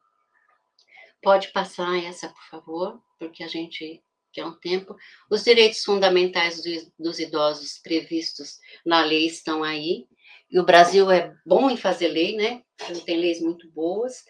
[1.21, 4.93] Pode passar essa, por favor, porque a gente quer um tempo.
[5.31, 10.05] Os direitos fundamentais do, dos idosos previstos na lei estão aí.
[10.49, 12.61] E o Brasil é bom em fazer lei, né?
[13.05, 14.23] Tem leis muito boas,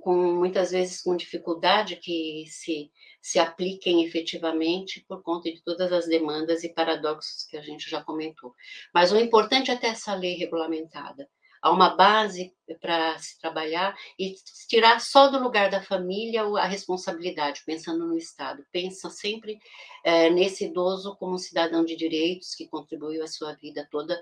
[0.00, 2.90] com muitas vezes com dificuldade que se,
[3.20, 8.02] se apliquem efetivamente por conta de todas as demandas e paradoxos que a gente já
[8.02, 8.54] comentou.
[8.94, 11.28] Mas o importante é ter essa lei regulamentada.
[11.60, 14.34] Há uma base para se trabalhar e
[14.68, 18.64] tirar só do lugar da família a responsabilidade, pensando no Estado.
[18.70, 19.58] Pensa sempre
[20.04, 24.18] é, nesse idoso como um cidadão de direitos que contribuiu a sua vida toda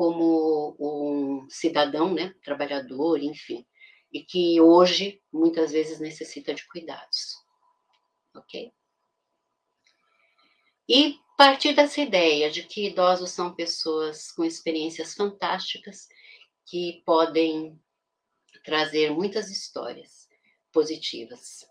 [0.00, 3.66] como um cidadão, né, trabalhador, enfim
[4.12, 7.36] e que hoje muitas vezes necessita de cuidados.
[8.34, 8.72] Ok?
[10.88, 16.08] E partir dessa ideia de que idosos são pessoas com experiências fantásticas
[16.66, 17.80] que podem
[18.64, 20.28] trazer muitas histórias
[20.72, 21.66] positivas.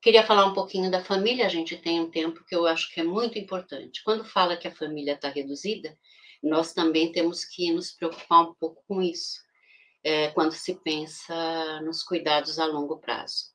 [0.00, 3.00] Queria falar um pouquinho da família, a gente tem um tempo que eu acho que
[3.00, 4.02] é muito importante.
[4.02, 5.96] Quando fala que a família está reduzida,
[6.46, 9.40] nós também temos que nos preocupar um pouco com isso
[10.04, 13.54] é, quando se pensa nos cuidados a longo prazo.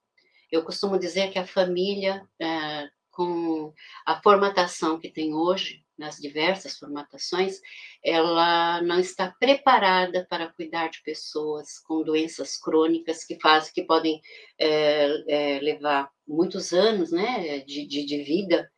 [0.51, 3.73] Eu costumo dizer que a família, é, com
[4.05, 7.61] a formatação que tem hoje, nas diversas formatações,
[8.03, 14.19] ela não está preparada para cuidar de pessoas com doenças crônicas que fazem, que podem
[14.57, 18.69] é, é, levar muitos anos, né, de, de, de vida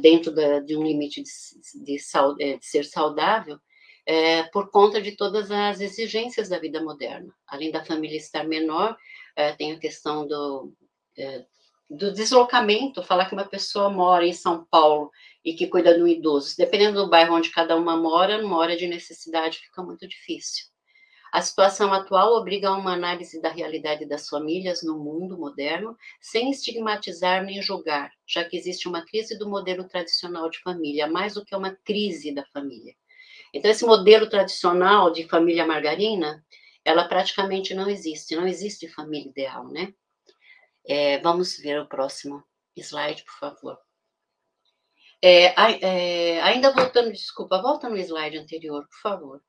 [0.00, 1.30] dentro da, de um limite de,
[1.84, 3.58] de, de, de ser saudável,
[4.06, 7.32] é, por conta de todas as exigências da vida moderna.
[7.46, 8.96] Além da família estar menor,
[9.36, 10.72] é, tem a questão do,
[11.16, 11.44] é,
[11.88, 15.10] do deslocamento, falar que uma pessoa mora em São Paulo
[15.44, 18.86] e que cuida de idoso, dependendo do bairro onde cada uma mora, numa hora de
[18.86, 20.71] necessidade fica muito difícil.
[21.32, 26.50] A situação atual obriga a uma análise da realidade das famílias no mundo moderno, sem
[26.50, 31.42] estigmatizar nem julgar, já que existe uma crise do modelo tradicional de família, mais do
[31.42, 32.94] que uma crise da família.
[33.54, 36.44] Então, esse modelo tradicional de família margarina,
[36.84, 39.94] ela praticamente não existe, não existe família ideal, né?
[40.84, 42.44] É, vamos ver o próximo
[42.76, 43.78] slide, por favor.
[45.22, 45.54] É,
[46.36, 49.42] é, ainda voltando, desculpa, volta no slide anterior, por favor.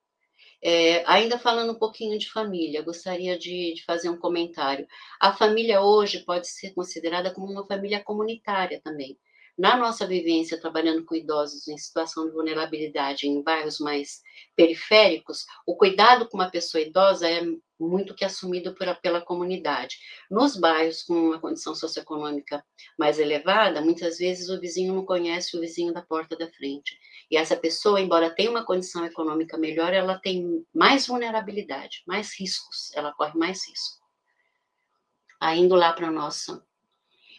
[0.64, 4.88] É, ainda falando um pouquinho de família, gostaria de, de, fazer um comentário.
[5.20, 9.20] A família hoje pode ser considerada como uma família comunitária também
[9.58, 14.22] na nossa vivência trabalhando com idosos em situação de vulnerabilidade em bairros mais
[14.56, 17.42] periféricos, o cuidado com uma pessoa idosa é
[17.88, 19.98] muito que assumido por, pela comunidade.
[20.30, 22.64] Nos bairros com uma condição socioeconômica
[22.98, 26.98] mais elevada, muitas vezes o vizinho não conhece o vizinho da porta da frente.
[27.30, 32.92] E essa pessoa, embora tenha uma condição econômica melhor, ela tem mais vulnerabilidade, mais riscos,
[32.96, 34.02] ela corre mais risco.
[35.56, 36.64] Indo lá para a nossa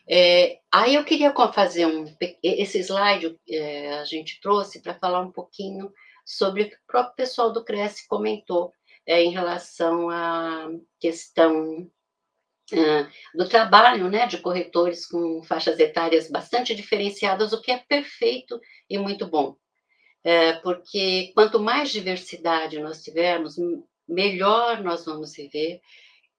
[0.07, 2.05] é, aí eu queria fazer um
[2.43, 5.91] esse slide é, a gente trouxe para falar um pouquinho
[6.27, 8.73] sobre o próprio pessoal do Cresce comentou
[9.07, 11.91] é, em relação à questão
[13.35, 18.97] do trabalho né, de corretores com faixas etárias bastante diferenciadas, o que é perfeito e
[18.99, 19.55] muito bom.
[20.25, 23.57] É, porque quanto mais diversidade nós tivermos,
[24.09, 25.81] melhor nós vamos viver,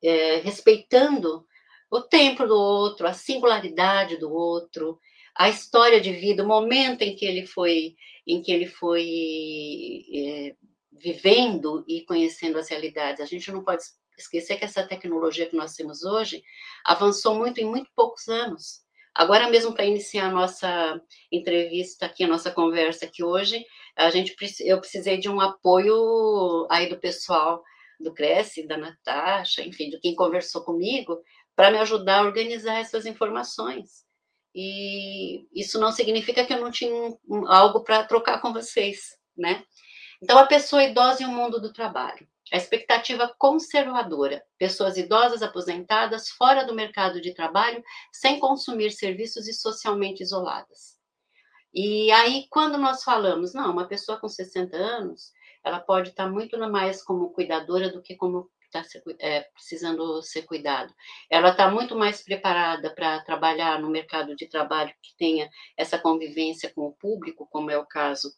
[0.03, 1.45] é, respeitando
[1.91, 4.99] o tempo do outro, a singularidade do outro,
[5.35, 7.95] a história de vida, o momento em que ele foi,
[8.25, 10.55] em que ele foi é,
[11.01, 13.21] vivendo e conhecendo as realidades.
[13.21, 13.83] A gente não pode
[14.17, 16.43] esquecer que essa tecnologia que nós temos hoje
[16.85, 18.83] avançou muito em muito poucos anos.
[19.13, 23.65] Agora mesmo para iniciar a nossa entrevista aqui, a nossa conversa aqui hoje,
[23.95, 27.63] a gente eu precisei de um apoio aí do pessoal
[27.99, 31.17] do Cresce, da Natasha, enfim, de quem conversou comigo,
[31.55, 34.03] para me ajudar a organizar essas informações.
[34.53, 37.13] E isso não significa que eu não tinha
[37.47, 39.63] algo para trocar com vocês, né?
[40.21, 42.27] Então, a pessoa idosa e o mundo do trabalho.
[42.53, 49.53] A expectativa conservadora, pessoas idosas aposentadas fora do mercado de trabalho, sem consumir serviços e
[49.53, 50.95] socialmente isoladas.
[51.73, 56.57] E aí, quando nós falamos, não, uma pessoa com 60 anos, ela pode estar muito
[56.69, 58.83] mais como cuidadora do que como está
[59.19, 60.93] é, precisando ser cuidado.
[61.29, 66.71] Ela está muito mais preparada para trabalhar no mercado de trabalho que tenha essa convivência
[66.73, 68.31] com o público, como é o caso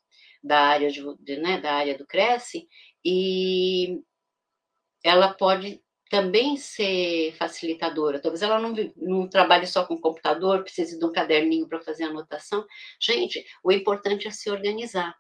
[0.44, 2.68] da área, de, de, né, da área do Cresce,
[3.04, 4.02] e
[5.04, 8.22] ela pode também ser facilitadora.
[8.22, 12.66] Talvez ela não, não trabalhe só com computador, precise de um caderninho para fazer anotação.
[13.00, 15.16] Gente, o importante é se organizar.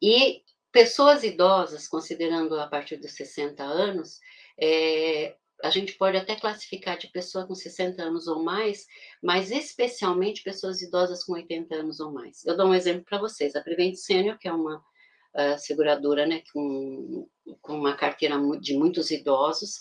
[0.00, 4.18] E pessoas idosas, considerando a partir dos 60 anos,
[4.60, 8.86] é, a gente pode até classificar de pessoa com 60 anos ou mais,
[9.22, 12.44] mas especialmente pessoas idosas com 80 anos ou mais.
[12.44, 13.54] Eu dou um exemplo para vocês.
[13.54, 17.28] A Prevent Senior, que é uma uh, seguradora né, com,
[17.60, 19.78] com uma carteira de muitos idosos,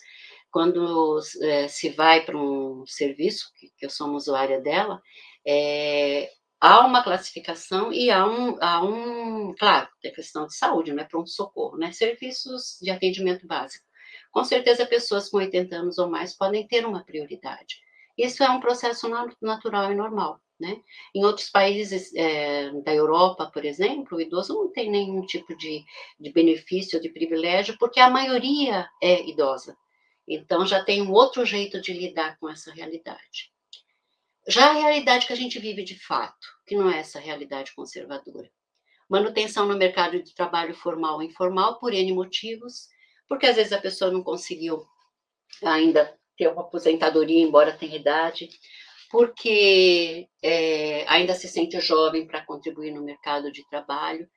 [0.51, 5.01] quando uh, se vai para um serviço, que, que eu sou uma usuária dela,
[5.47, 6.29] é,
[6.59, 11.07] há uma classificação e há um, há um claro, tem questão de saúde, não é
[11.07, 11.91] pronto-socorro, né?
[11.91, 13.85] Serviços de atendimento básico.
[14.31, 17.81] Com certeza, pessoas com 80 anos ou mais podem ter uma prioridade.
[18.17, 19.09] Isso é um processo
[19.41, 20.81] natural e normal, né?
[21.13, 25.83] Em outros países é, da Europa, por exemplo, o idoso não tem nenhum tipo de,
[26.19, 29.75] de benefício de privilégio, porque a maioria é idosa.
[30.27, 33.51] Então, já tem um outro jeito de lidar com essa realidade.
[34.47, 38.49] Já a realidade que a gente vive de fato, que não é essa realidade conservadora.
[39.09, 42.87] Manutenção no mercado de trabalho formal ou informal por N motivos,
[43.31, 44.85] porque às vezes a pessoa não conseguiu
[45.63, 48.49] ainda ter uma aposentadoria, embora tenha idade,
[49.09, 54.27] porque é, ainda se sente jovem para contribuir no mercado de trabalho.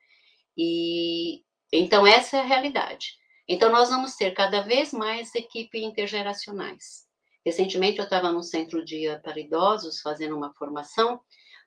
[0.56, 1.42] E
[1.72, 3.16] então essa é a realidade.
[3.48, 7.04] Então nós vamos ter cada vez mais equipes intergeracionais.
[7.44, 11.20] Recentemente eu estava no Centro Dia para Idosos fazendo uma formação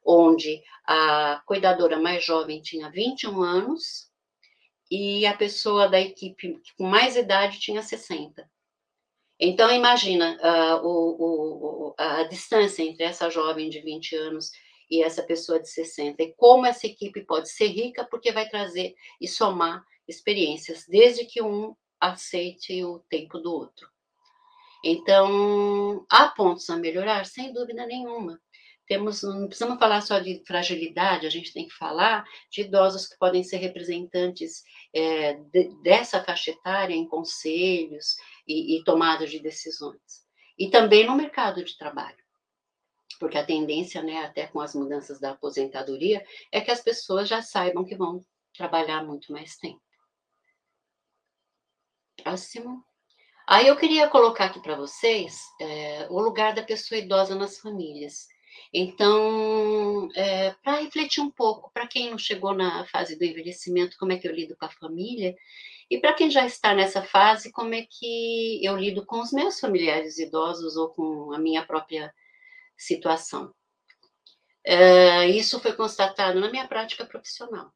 [0.06, 4.07] onde a cuidadora mais jovem tinha 21 anos
[4.90, 8.50] e a pessoa da equipe com mais idade tinha 60.
[9.40, 14.52] Então, imagina uh, o, o, a distância entre essa jovem de 20 anos
[14.90, 18.96] e essa pessoa de 60, e como essa equipe pode ser rica, porque vai trazer
[19.20, 23.90] e somar experiências, desde que um aceite o tempo do outro.
[24.84, 28.40] Então, há pontos a melhorar, sem dúvida nenhuma.
[28.88, 33.18] Temos, não precisamos falar só de fragilidade, a gente tem que falar de idosos que
[33.18, 34.64] podem ser representantes
[34.94, 38.16] é, de, dessa faixa etária em conselhos
[38.48, 40.26] e, e tomadas de decisões.
[40.58, 42.28] E também no mercado de trabalho
[43.20, 47.42] porque a tendência, né, até com as mudanças da aposentadoria, é que as pessoas já
[47.42, 48.24] saibam que vão
[48.56, 49.82] trabalhar muito mais tempo.
[52.22, 52.84] Próximo.
[53.48, 58.28] Aí eu queria colocar aqui para vocês é, o lugar da pessoa idosa nas famílias.
[58.80, 64.12] Então, é, para refletir um pouco, para quem não chegou na fase do envelhecimento, como
[64.12, 65.36] é que eu lido com a família,
[65.90, 69.60] e para quem já está nessa fase, como é que eu lido com os meus
[69.60, 72.14] familiares idosos ou com a minha própria
[72.78, 73.52] situação.
[74.64, 77.74] É, isso foi constatado na minha prática profissional.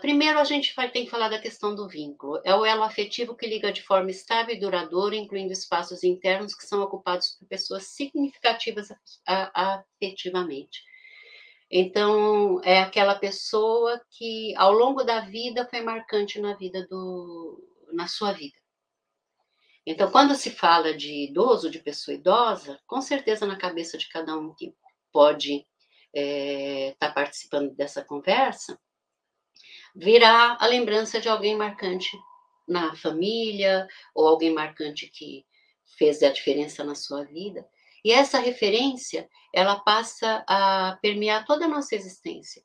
[0.00, 2.40] Primeiro, a gente vai, tem que falar da questão do vínculo.
[2.44, 6.64] É o elo afetivo que liga de forma estável e duradoura, incluindo espaços internos que
[6.64, 8.88] são ocupados por pessoas significativas
[9.26, 10.82] afetivamente.
[11.70, 17.60] Então, é aquela pessoa que, ao longo da vida, foi marcante na vida do,
[17.92, 18.56] na sua vida.
[19.84, 24.36] Então, quando se fala de idoso, de pessoa idosa, com certeza na cabeça de cada
[24.36, 24.74] um que
[25.12, 25.66] pode estar
[26.14, 28.78] é, tá participando dessa conversa,
[29.96, 32.16] virá a lembrança de alguém marcante
[32.68, 35.44] na família, ou alguém marcante que
[35.98, 37.66] fez a diferença na sua vida.
[38.04, 42.62] E essa referência, ela passa a permear toda a nossa existência.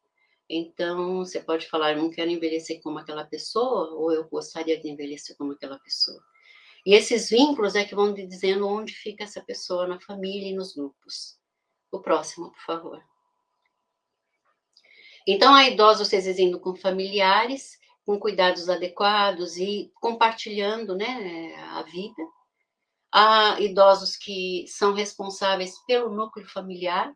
[0.49, 4.89] Então, você pode falar, eu não quero envelhecer como aquela pessoa, ou eu gostaria de
[4.89, 6.21] envelhecer como aquela pessoa.
[6.86, 10.73] E esses vínculos é que vão dizendo onde fica essa pessoa na família e nos
[10.73, 11.39] grupos.
[11.91, 13.11] O próximo, por favor.
[15.28, 22.24] Então, a idosa, vocês indo com familiares, com cuidados adequados e compartilhando né, a vida.
[23.13, 27.13] Há idosos que são responsáveis pelo núcleo familiar,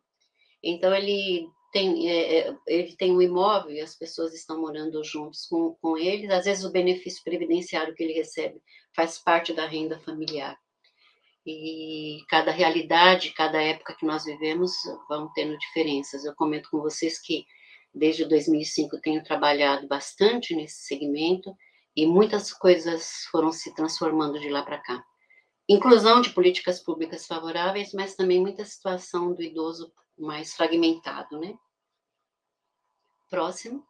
[0.62, 5.46] então ele tem, é, é, ele tem um imóvel e as pessoas estão morando juntos
[5.46, 8.62] com, com eles, às vezes o benefício previdenciário que ele recebe
[8.96, 10.58] faz parte da renda familiar.
[11.46, 14.72] E cada realidade, cada época que nós vivemos
[15.08, 16.26] vão tendo diferenças.
[16.26, 17.46] Eu comento com vocês que
[17.96, 21.56] desde 2005 tenho trabalhado bastante nesse segmento
[21.96, 25.04] e muitas coisas foram se transformando de lá para cá.
[25.68, 31.56] Inclusão de políticas públicas favoráveis, mas também muita situação do idoso mais fragmentado, né?
[33.30, 33.84] Próximo.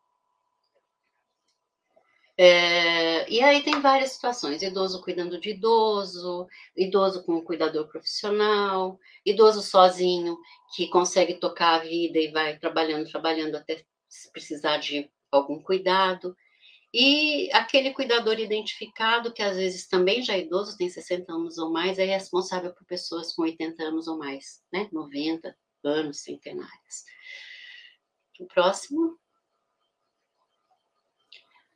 [2.37, 8.99] É, e aí tem várias situações: idoso cuidando de idoso, idoso com um cuidador profissional,
[9.25, 10.37] idoso sozinho
[10.75, 13.85] que consegue tocar a vida e vai trabalhando, trabalhando até
[14.31, 16.35] precisar de algum cuidado.
[16.93, 21.69] E aquele cuidador identificado, que às vezes também já é idoso, tem 60 anos ou
[21.69, 24.87] mais, é responsável por pessoas com 80 anos ou mais, né?
[24.93, 27.03] 90 anos, centenárias.
[28.39, 29.19] O próximo.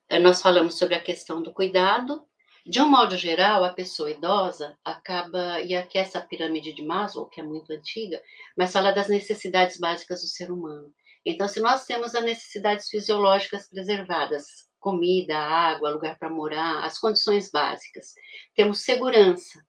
[0.07, 2.25] É, nós falamos sobre a questão do cuidado.
[2.65, 7.39] De um modo geral, a pessoa idosa acaba, e aqui essa pirâmide de Maslow, que
[7.39, 8.21] é muito antiga,
[8.55, 10.93] mas fala das necessidades básicas do ser humano.
[11.25, 14.45] Então, se nós temos as necessidades fisiológicas preservadas,
[14.79, 18.13] comida, água, lugar para morar, as condições básicas,
[18.55, 19.61] temos segurança,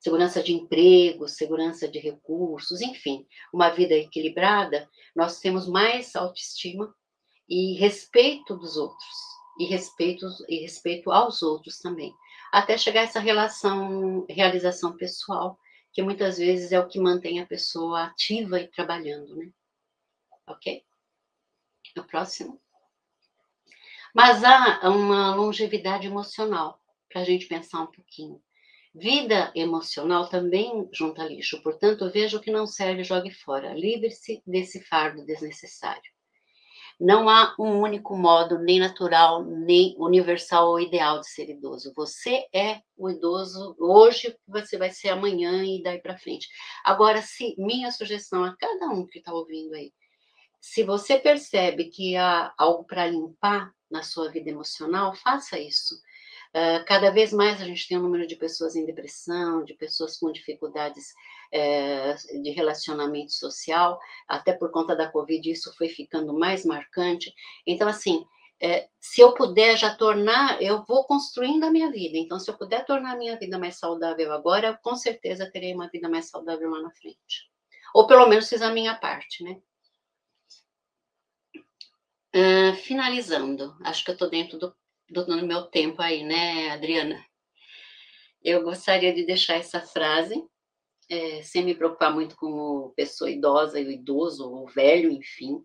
[0.00, 6.94] segurança de emprego, segurança de recursos, enfim, uma vida equilibrada, nós temos mais autoestima
[7.48, 12.14] e respeito dos outros e respeito, e respeito aos outros também.
[12.52, 15.58] Até chegar a essa relação, realização pessoal,
[15.92, 19.50] que muitas vezes é o que mantém a pessoa ativa e trabalhando, né?
[20.46, 20.84] Ok?
[21.96, 22.60] O próximo.
[24.14, 28.40] Mas há uma longevidade emocional, para a gente pensar um pouquinho.
[28.94, 33.74] Vida emocional também junta lixo, portanto, veja o que não serve jogue fora.
[33.74, 36.14] Livre-se desse fardo desnecessário.
[37.00, 41.92] Não há um único modo, nem natural, nem universal ou ideal de ser idoso.
[41.96, 46.48] Você é o idoso hoje, você vai ser amanhã e daí para frente.
[46.84, 49.92] Agora, se minha sugestão a cada um que está ouvindo aí,
[50.64, 55.94] se você percebe que há algo para limpar na sua vida emocional, faça isso.
[56.56, 60.16] Uh, cada vez mais a gente tem um número de pessoas em depressão, de pessoas
[60.16, 61.12] com dificuldades
[61.52, 67.34] é, de relacionamento social, até por conta da Covid, isso foi ficando mais marcante.
[67.66, 68.24] Então, assim,
[68.58, 72.16] é, se eu puder já tornar, eu vou construindo a minha vida.
[72.16, 75.88] Então, se eu puder tornar a minha vida mais saudável agora, com certeza terei uma
[75.88, 77.50] vida mais saudável lá na frente.
[77.94, 79.60] Ou pelo menos fiz a minha parte, né?
[82.34, 84.74] Uh, finalizando, acho que eu estou dentro do,
[85.08, 87.24] do, do meu tempo aí, né, Adriana?
[88.42, 90.44] Eu gostaria de deixar essa frase
[91.08, 95.10] é, sem me preocupar muito com a pessoa idosa e o idoso, ou o velho,
[95.10, 95.64] enfim,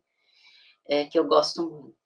[0.88, 1.98] é, que eu gosto muito.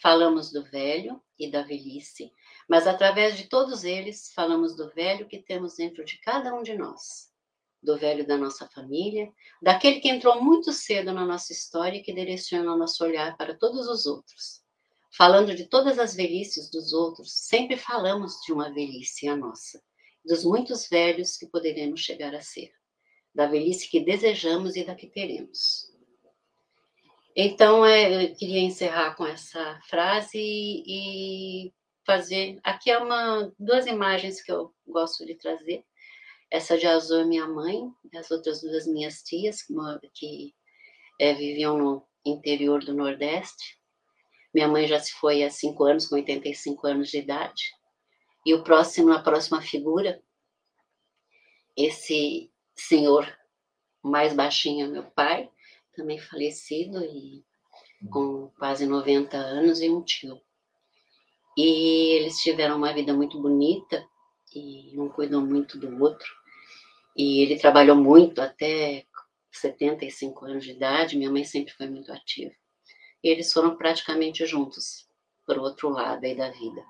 [0.00, 2.32] Falamos do velho e da velhice,
[2.68, 6.74] mas através de todos eles, falamos do velho que temos dentro de cada um de
[6.74, 7.33] nós,
[7.84, 9.30] do velho da nossa família,
[9.60, 13.54] daquele que entrou muito cedo na nossa história e que direciona o nosso olhar para
[13.54, 14.62] todos os outros.
[15.16, 19.80] Falando de todas as velhices dos outros, sempre falamos de uma velhice a nossa
[20.24, 22.72] dos muitos velhos que poderemos chegar a ser,
[23.34, 25.92] da velhice que desejamos e da que teremos.
[27.36, 31.72] Então, é, eu queria encerrar com essa frase e,
[32.06, 32.60] fazer.
[32.62, 35.84] Aqui é uma duas imagens que eu gosto de trazer.
[36.54, 39.74] Essa de azul é minha mãe, e as outras duas minhas tias que,
[40.14, 40.54] que
[41.18, 43.76] é, viviam no interior do Nordeste.
[44.54, 47.60] Minha mãe já se foi há cinco anos, com 85 anos de idade.
[48.46, 50.22] E o próximo, a próxima figura,
[51.76, 53.26] esse senhor
[54.00, 55.50] mais baixinho, meu pai,
[55.96, 57.44] também falecido e
[58.12, 60.40] com quase 90 anos e um tio.
[61.58, 64.06] E eles tiveram uma vida muito bonita
[64.54, 66.43] e um cuidou muito do outro.
[67.16, 69.06] E ele trabalhou muito até
[69.52, 72.52] 75 anos de idade, minha mãe sempre foi muito ativa.
[73.22, 75.08] E eles foram praticamente juntos,
[75.46, 76.84] por outro lado aí da vida.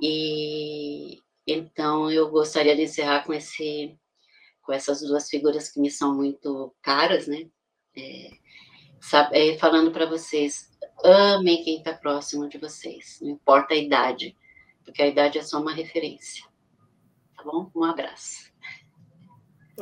[0.00, 3.98] E então eu gostaria de encerrar com esse
[4.62, 7.50] com essas duas figuras que me são muito caras, né?
[7.96, 8.30] É,
[9.00, 10.70] sabe, é, falando para vocês,
[11.04, 14.36] amem quem está próximo de vocês, não importa a idade,
[14.84, 16.44] porque a idade é só uma referência.
[17.36, 17.70] Tá bom?
[17.74, 18.51] Um abraço.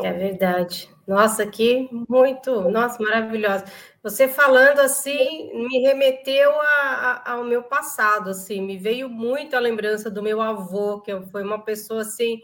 [0.06, 0.88] É verdade.
[1.06, 3.64] Nossa, que muito, nossa, maravilhosa.
[4.02, 9.60] Você falando assim me remeteu a, a, ao meu passado, assim, me veio muito a
[9.60, 12.40] lembrança do meu avô, que foi uma pessoa assim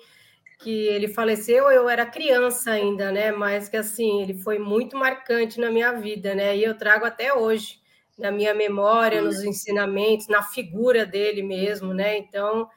[0.59, 3.31] que ele faleceu, eu era criança ainda, né?
[3.31, 6.57] Mas que assim, ele foi muito marcante na minha vida, né?
[6.57, 7.79] E eu trago até hoje
[8.19, 12.17] na minha memória, nos ensinamentos, na figura dele mesmo, né?
[12.17, 12.69] Então,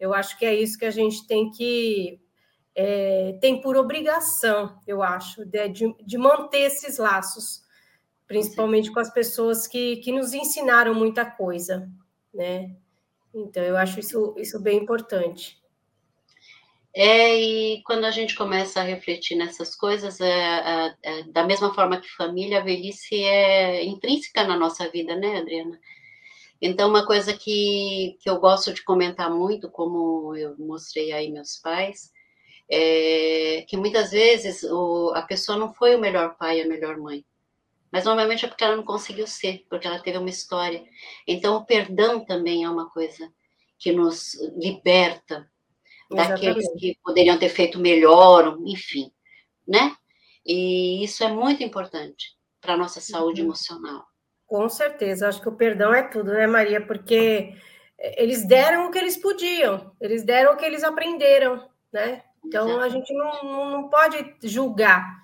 [0.00, 2.18] eu acho que é isso que a gente tem que
[2.78, 7.62] é, tem por obrigação, eu acho, de, de manter esses laços,
[8.28, 11.90] principalmente com as pessoas que, que nos ensinaram muita coisa,
[12.34, 12.76] né?
[13.34, 15.58] Então, eu acho isso, isso bem importante.
[16.94, 21.72] É, e quando a gente começa a refletir nessas coisas, é, é, é, da mesma
[21.74, 25.78] forma que família, a velhice é intrínseca na nossa vida, né, Adriana?
[26.60, 31.58] Então, uma coisa que, que eu gosto de comentar muito, como eu mostrei aí meus
[31.58, 32.10] pais,
[32.68, 37.24] é que muitas vezes o, a pessoa não foi o melhor pai, a melhor mãe.
[37.90, 40.84] Mas normalmente é porque ela não conseguiu ser, porque ela teve uma história.
[41.26, 43.32] Então, o perdão também é uma coisa
[43.78, 45.48] que nos liberta
[46.10, 49.10] daqueles que poderiam ter feito melhor, enfim,
[49.66, 49.94] né?
[50.44, 53.48] E isso é muito importante para a nossa saúde uhum.
[53.48, 54.04] emocional.
[54.46, 56.84] Com certeza, acho que o perdão é tudo, né, Maria?
[56.84, 57.54] Porque
[57.98, 62.22] eles deram o que eles podiam, eles deram o que eles aprenderam, né?
[62.46, 65.22] Então a gente não, não pode julgar,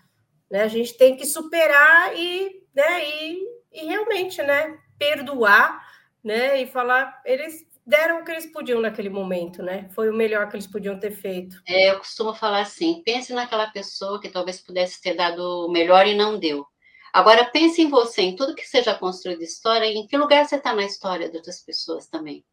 [0.50, 0.62] né?
[0.62, 3.38] A gente tem que superar e, né, e,
[3.72, 5.80] e realmente, né, perdoar,
[6.22, 9.88] né, e falar, eles deram o que eles podiam naquele momento, né?
[9.94, 11.60] Foi o melhor que eles podiam ter feito.
[11.66, 16.06] É, eu costumo falar assim: pense naquela pessoa que talvez pudesse ter dado o melhor
[16.06, 16.66] e não deu.
[17.12, 20.56] Agora pense em você, em tudo que seja construído história, e em que lugar você
[20.56, 22.44] está na história de outras pessoas também.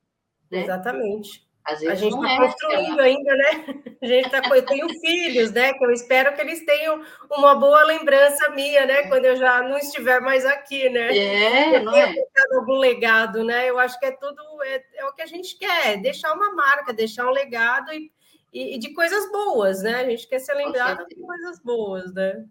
[0.51, 0.63] Né?
[0.63, 1.47] Exatamente.
[1.69, 3.83] Às vezes a gente está é construindo ainda, né?
[4.01, 4.55] A gente está.
[4.55, 5.73] Eu tenho filhos, né?
[5.73, 9.03] Que eu espero que eles tenham uma boa lembrança minha, né?
[9.07, 11.15] Quando eu já não estiver mais aqui, né?
[11.15, 12.13] É, não é?
[12.53, 13.69] algum legado, né?
[13.69, 16.91] Eu acho que é tudo é, é, o que a gente quer, deixar uma marca,
[16.91, 18.11] deixar um legado e,
[18.51, 19.95] e, e de coisas boas, né?
[19.95, 22.45] A gente quer ser lembrado de coisas boas, né?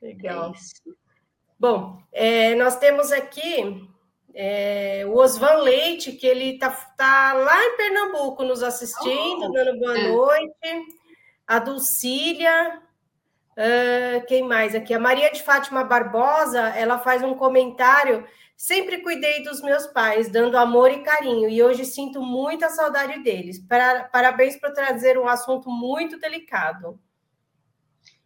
[0.00, 0.52] Legal.
[0.54, 0.92] É
[1.58, 3.88] Bom, é, nós temos aqui
[4.34, 9.78] é, o Osvan Leite, que ele está tá lá em Pernambuco nos assistindo, oh, dando
[9.78, 10.08] boa é.
[10.08, 10.94] noite.
[11.46, 12.82] A Dulcília,
[13.52, 14.92] uh, quem mais aqui?
[14.92, 18.26] A Maria de Fátima Barbosa, ela faz um comentário.
[18.56, 23.58] Sempre cuidei dos meus pais, dando amor e carinho, e hoje sinto muita saudade deles.
[23.58, 26.98] Para, parabéns por trazer um assunto muito delicado.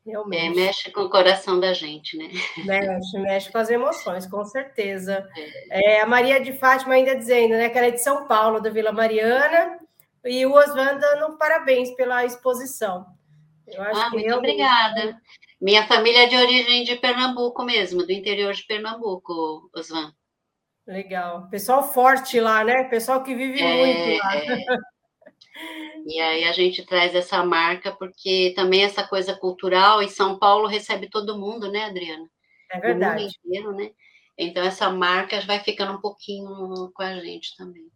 [0.08, 0.46] Realmente.
[0.46, 2.30] É, mexe com o coração da gente, né?
[2.64, 5.28] Mexe, mexe com as emoções, com certeza.
[5.70, 5.96] É.
[5.96, 8.70] É, a Maria de Fátima ainda dizendo, né, que ela é de São Paulo, da
[8.70, 9.78] Vila Mariana,
[10.24, 13.06] e o Osvan dando parabéns pela exposição.
[13.66, 15.20] Eu acho ah, que muito obrigada.
[15.60, 20.10] Minha família é de origem de Pernambuco mesmo, do interior de Pernambuco, Osvan.
[20.86, 21.48] Legal.
[21.50, 22.84] Pessoal forte lá, né?
[22.84, 24.78] Pessoal que vive é, muito lá.
[26.06, 30.66] E aí a gente traz essa marca, porque também essa coisa cultural, e São Paulo
[30.66, 32.28] recebe todo mundo, né, Adriana?
[32.70, 33.22] É verdade.
[33.22, 33.90] O mundo inteiro, né?
[34.36, 37.90] Então essa marca vai ficando um pouquinho com a gente também.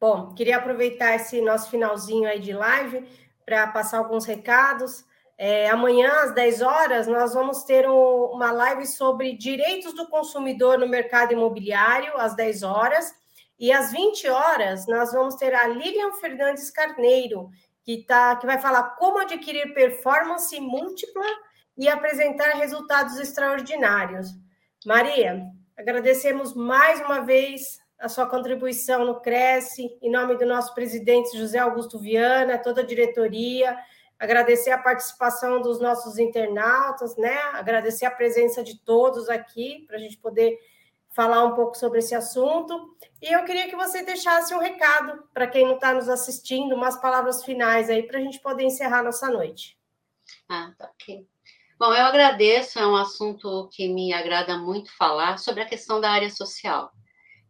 [0.00, 3.06] Bom, queria aproveitar esse nosso finalzinho aí de live
[3.44, 5.04] para passar alguns recados.
[5.36, 10.78] É, amanhã, às 10 horas, nós vamos ter um, uma live sobre direitos do consumidor
[10.78, 13.12] no mercado imobiliário, às 10 horas.
[13.58, 17.50] E às 20 horas, nós vamos ter a Lilian Fernandes Carneiro,
[17.84, 21.26] que, tá, que vai falar como adquirir performance múltipla
[21.76, 24.28] e apresentar resultados extraordinários.
[24.84, 25.42] Maria,
[25.76, 31.58] agradecemos mais uma vez a sua contribuição no Cresce, em nome do nosso presidente José
[31.58, 33.78] Augusto Viana, toda a diretoria,
[34.18, 37.36] agradecer a participação dos nossos internautas, né?
[37.54, 40.58] Agradecer a presença de todos aqui para a gente poder
[41.14, 42.96] falar um pouco sobre esse assunto.
[43.20, 47.00] E eu queria que você deixasse um recado para quem não está nos assistindo, umas
[47.00, 49.78] palavras finais aí para a gente poder encerrar nossa noite.
[50.48, 51.26] Ah, tá ok.
[51.78, 56.10] Bom, eu agradeço, é um assunto que me agrada muito falar sobre a questão da
[56.10, 56.92] área social.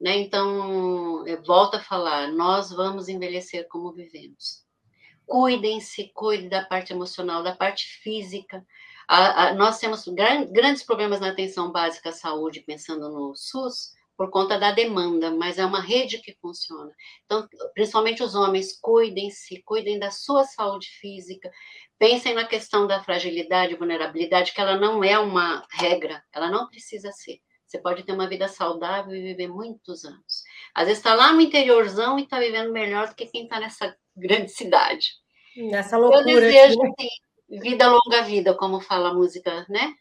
[0.01, 0.17] Né?
[0.17, 4.63] Então, volto a falar, nós vamos envelhecer como vivemos.
[5.27, 8.67] Cuidem-se, cuide da parte emocional, da parte física,
[9.09, 13.93] a, a, nós temos gran, grandes problemas na atenção básica à saúde, pensando no SUS,
[14.17, 16.93] por conta da demanda, mas é uma rede que funciona.
[17.25, 21.51] Então, principalmente os homens, cuidem-se, cuidem da sua saúde física,
[21.99, 27.11] pensem na questão da fragilidade, vulnerabilidade, que ela não é uma regra, ela não precisa
[27.11, 27.41] ser.
[27.67, 30.43] Você pode ter uma vida saudável e viver muitos anos.
[30.75, 33.97] Às vezes está lá no interiorzão e está vivendo melhor do que quem está nessa
[34.15, 35.13] grande cidade.
[35.57, 36.31] Nessa loucura.
[36.31, 36.91] Eu desejo, né?
[37.61, 39.95] Vida longa vida, como fala a música, né?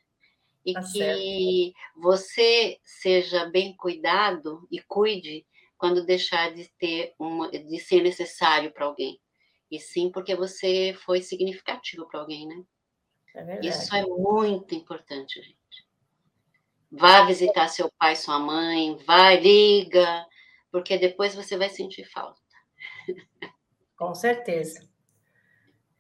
[0.66, 2.02] E tá que certo.
[2.02, 5.46] você seja bem cuidado e cuide
[5.78, 9.20] quando deixar de ter uma, de ser necessário para alguém.
[9.70, 12.64] e sim porque você foi significativo para alguém, né?
[13.34, 15.58] É Isso é muito importante, gente.
[16.92, 20.28] Vá visitar seu pai, sua mãe, vai, liga,
[20.70, 22.42] porque depois você vai sentir falta.
[23.96, 24.91] Com certeza.